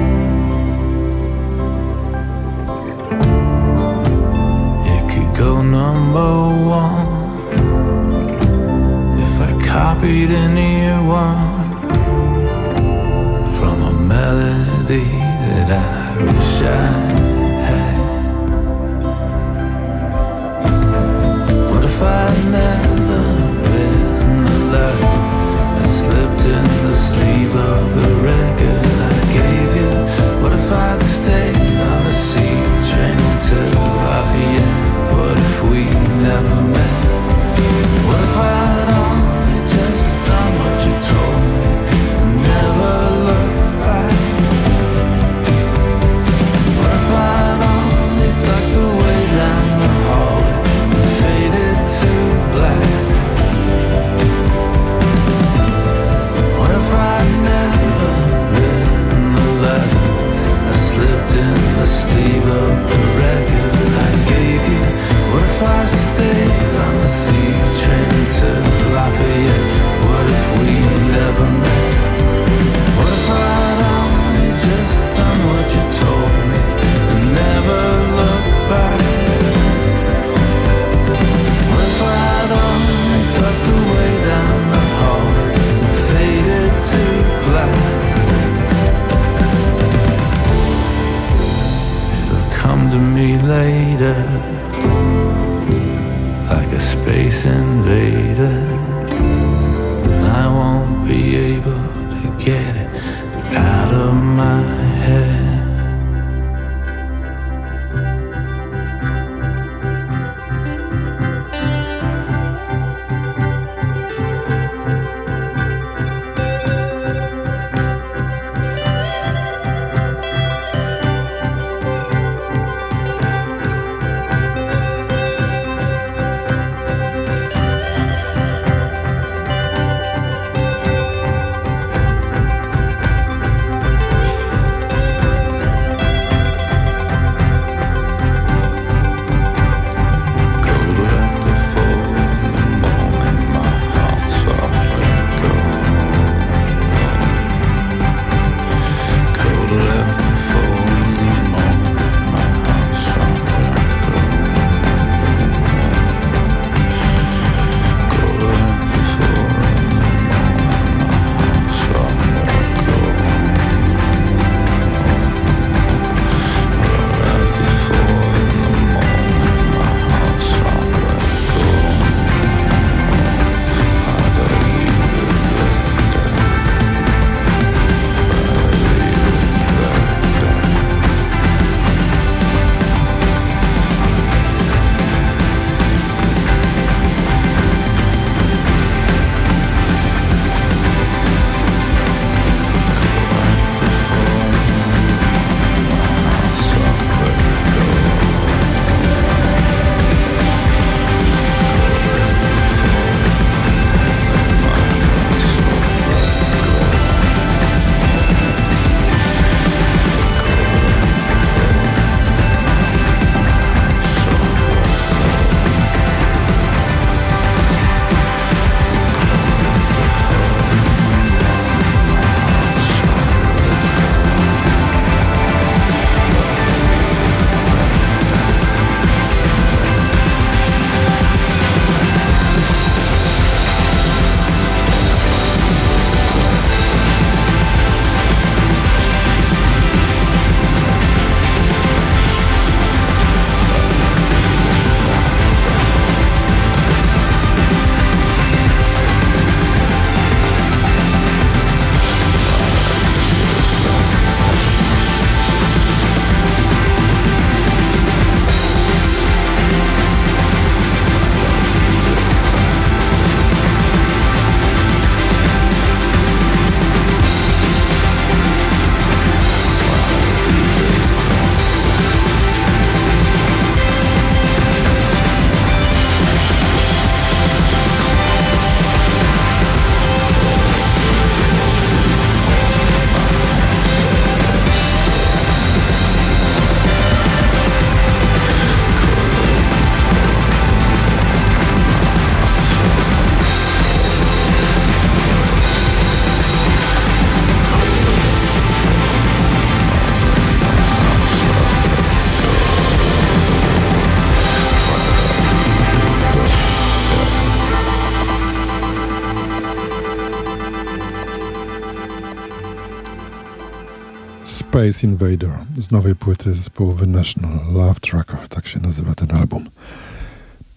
[314.98, 319.69] Space Invader z nowej płyty zespołu The National Love Tracker, tak się nazywa ten album.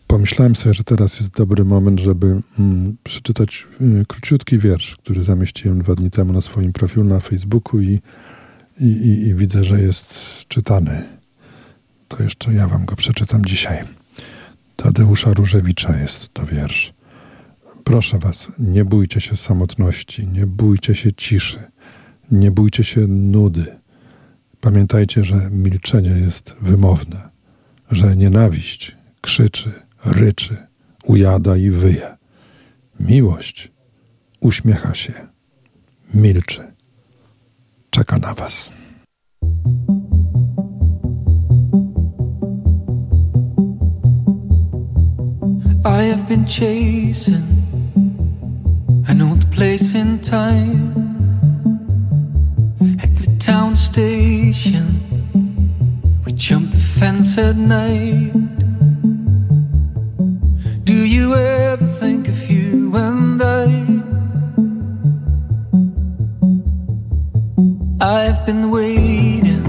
[0.07, 5.83] Pomyślałem sobie, że teraz jest dobry moment, żeby mm, przeczytać y, króciutki wiersz, który zamieściłem
[5.83, 8.01] dwa dni temu na swoim profilu na Facebooku i,
[8.81, 10.15] i, i, i widzę, że jest
[10.49, 11.03] czytany.
[12.09, 13.79] To jeszcze ja wam go przeczytam dzisiaj.
[14.77, 16.93] Tadeusza Różewicza jest to wiersz.
[17.85, 21.59] Proszę was, nie bójcie się samotności, nie bójcie się ciszy,
[22.31, 23.80] nie bójcie się nudy
[24.61, 27.29] Pamiętajcie, że milczenie jest wymowne,
[27.91, 29.73] że nienawiść krzyczy,
[30.05, 30.57] ryczy,
[31.05, 32.17] ujada i wyje.
[33.01, 33.73] Miłość
[34.41, 35.13] uśmiecha się,
[36.15, 36.73] milczy,
[37.91, 38.73] czeka na Was.
[45.85, 47.45] I have been chasing
[49.09, 51.20] an old place in time.
[53.51, 54.87] town station.
[56.25, 58.33] We jump the fence at night.
[60.85, 63.67] Do you ever think of you and I?
[68.01, 69.67] I've been waiting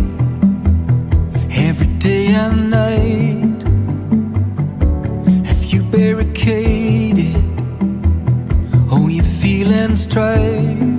[1.67, 3.61] every day and night.
[5.49, 7.35] Have you barricaded
[8.91, 10.90] all your feelings straight?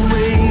[0.00, 0.49] away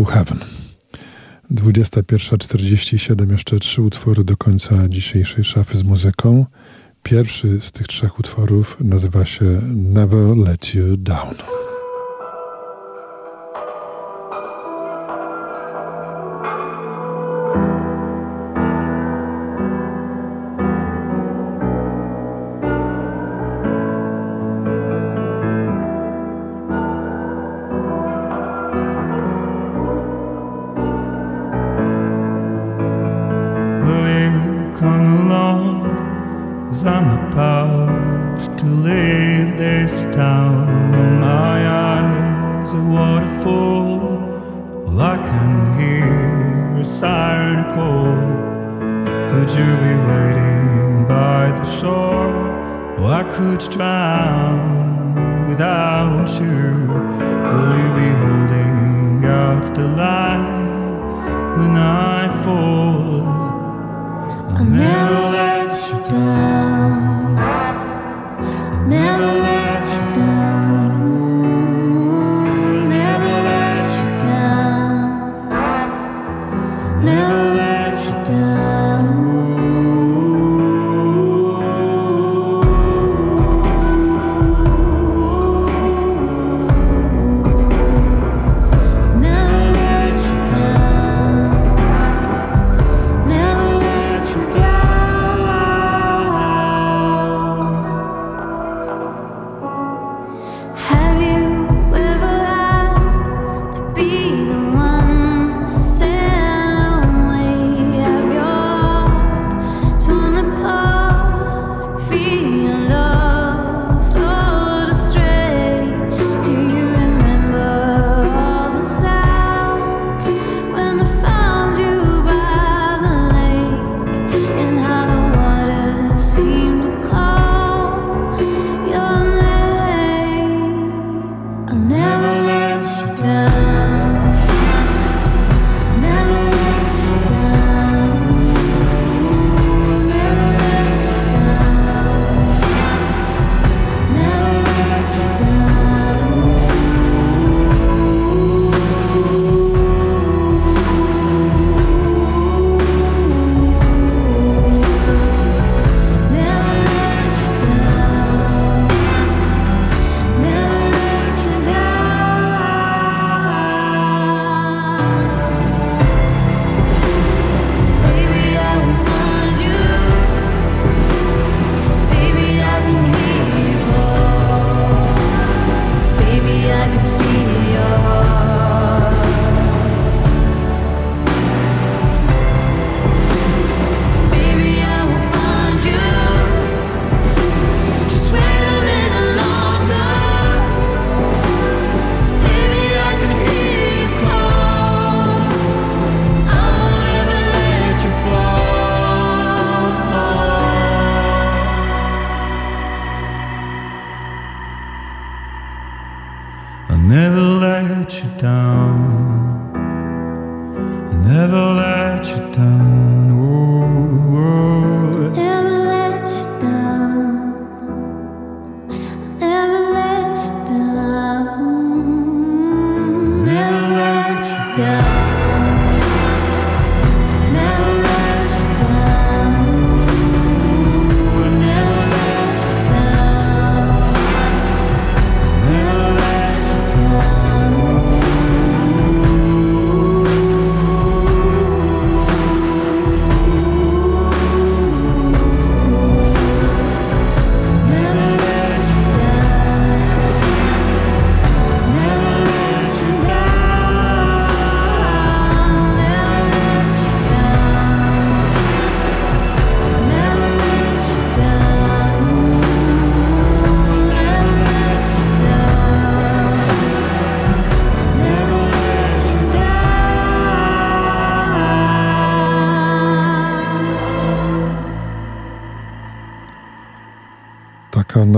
[0.00, 0.38] zespół Heaven.
[1.50, 6.46] 21.47, jeszcze trzy utwory do końca dzisiejszej szafy z muzyką.
[7.02, 9.44] Pierwszy z tych trzech utworów nazywa się
[9.74, 11.34] Never Let You Down.
[77.02, 77.59] never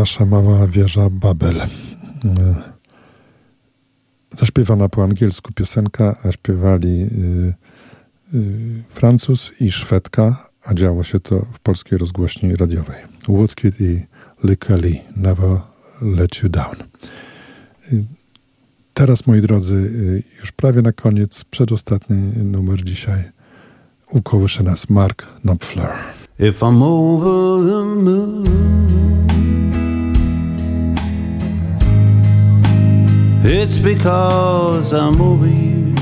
[0.02, 1.60] nasza mała wieża Babel.
[1.60, 1.68] E,
[4.38, 7.54] Zaśpiewana po angielsku piosenka, a śpiewali y,
[8.34, 12.96] y, Francuz i Szwedka, a działo się to w polskiej rozgłośni radiowej.
[13.28, 14.06] Woodkid i
[14.68, 15.60] Lee, Never
[16.02, 16.76] Let You Down.
[18.94, 19.90] Teraz, moi drodzy,
[20.40, 23.24] już prawie na koniec, przedostatni numer dzisiaj.
[24.10, 25.92] Ukołysze nas Mark Knopfler.
[26.38, 29.11] If I'm over the moon,
[33.44, 35.94] it's because I'm over you.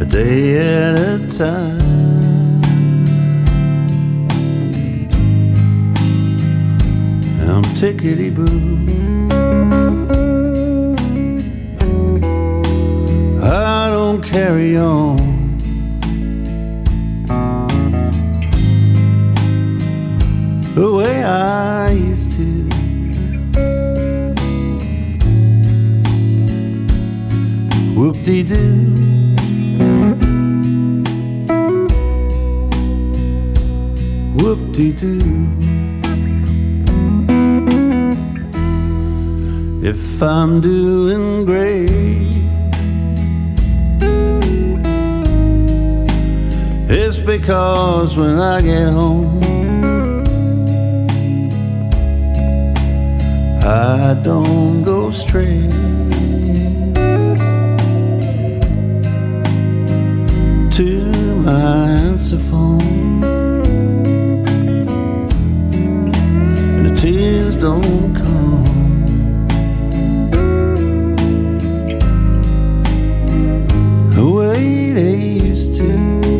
[0.00, 1.80] A day at a time.
[7.48, 8.78] I'm tickety boo.
[13.42, 15.30] I don't carry on.
[20.80, 22.19] the way I used
[28.00, 28.06] to.
[28.06, 28.94] Whoop de doo.
[34.36, 35.46] Whoop de doo.
[39.82, 41.90] If I'm doing great,
[46.88, 49.40] it's because when I get home.
[53.62, 55.70] I don't go straight
[61.52, 63.24] my answer phone,
[66.76, 69.04] and the tears don't come.
[74.10, 76.39] The way they used to.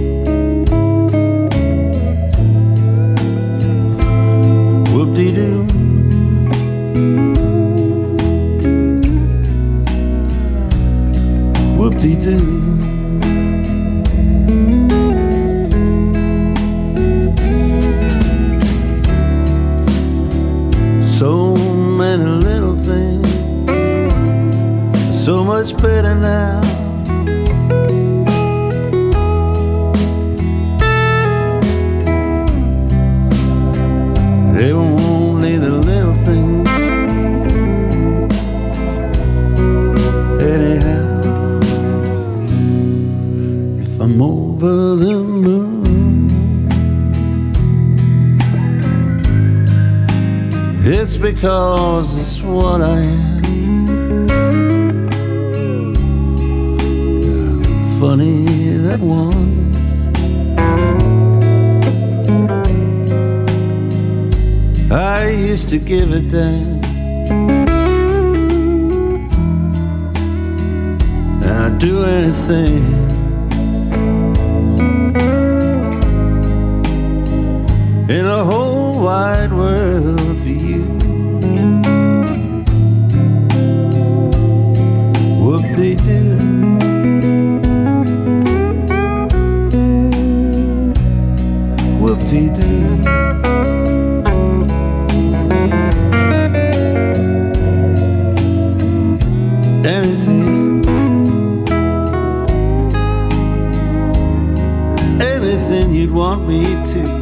[34.61, 36.69] They were only the little things.
[40.43, 41.61] Anyhow,
[43.81, 46.27] if I'm over the moon,
[50.85, 53.30] it's because it's what I am.
[58.01, 58.47] Funny
[58.79, 60.09] that once
[64.91, 66.81] I used to give it that.
[71.45, 72.85] And I'd do anything.
[78.09, 79.80] In a whole wide world
[92.31, 92.61] De doo.
[99.85, 100.85] anything,
[105.21, 106.63] anything you'd want me
[106.93, 107.20] to.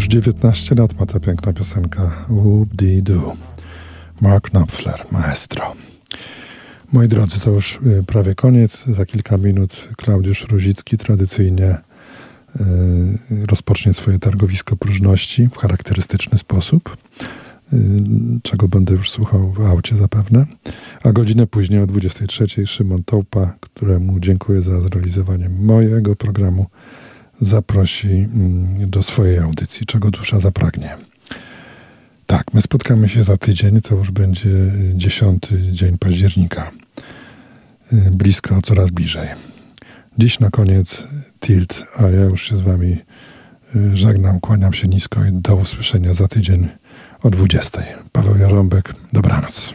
[0.00, 3.36] 19 lat ma ta piękna piosenka Whoop-dee-doo.
[4.20, 5.72] Mark Knopfler, maestro.
[6.92, 8.84] Moi drodzy, to już y, prawie koniec.
[8.84, 16.96] Za kilka minut Klaudiusz Ruzicki tradycyjnie y, rozpocznie swoje targowisko próżności w charakterystyczny sposób,
[17.72, 17.76] y,
[18.42, 20.46] czego będę już słuchał w aucie zapewne.
[21.04, 26.66] A godzinę później o 23 Szymon Tołpa, któremu dziękuję za zrealizowanie mojego programu,
[27.42, 30.96] zaprosi mm, do swojej audycji, czego dusza zapragnie.
[32.26, 34.48] Tak, my spotkamy się za tydzień, to już będzie
[34.94, 36.70] dziesiąty dzień października.
[37.92, 39.28] Y, Blisko, coraz bliżej.
[40.18, 41.04] Dziś na koniec
[41.40, 42.98] Tilt, a ja już się z wami
[43.76, 46.68] y, żegnam, kłaniam się nisko i do usłyszenia za tydzień
[47.22, 47.82] o 20.
[48.12, 49.74] Paweł Jarząbek, dobranoc.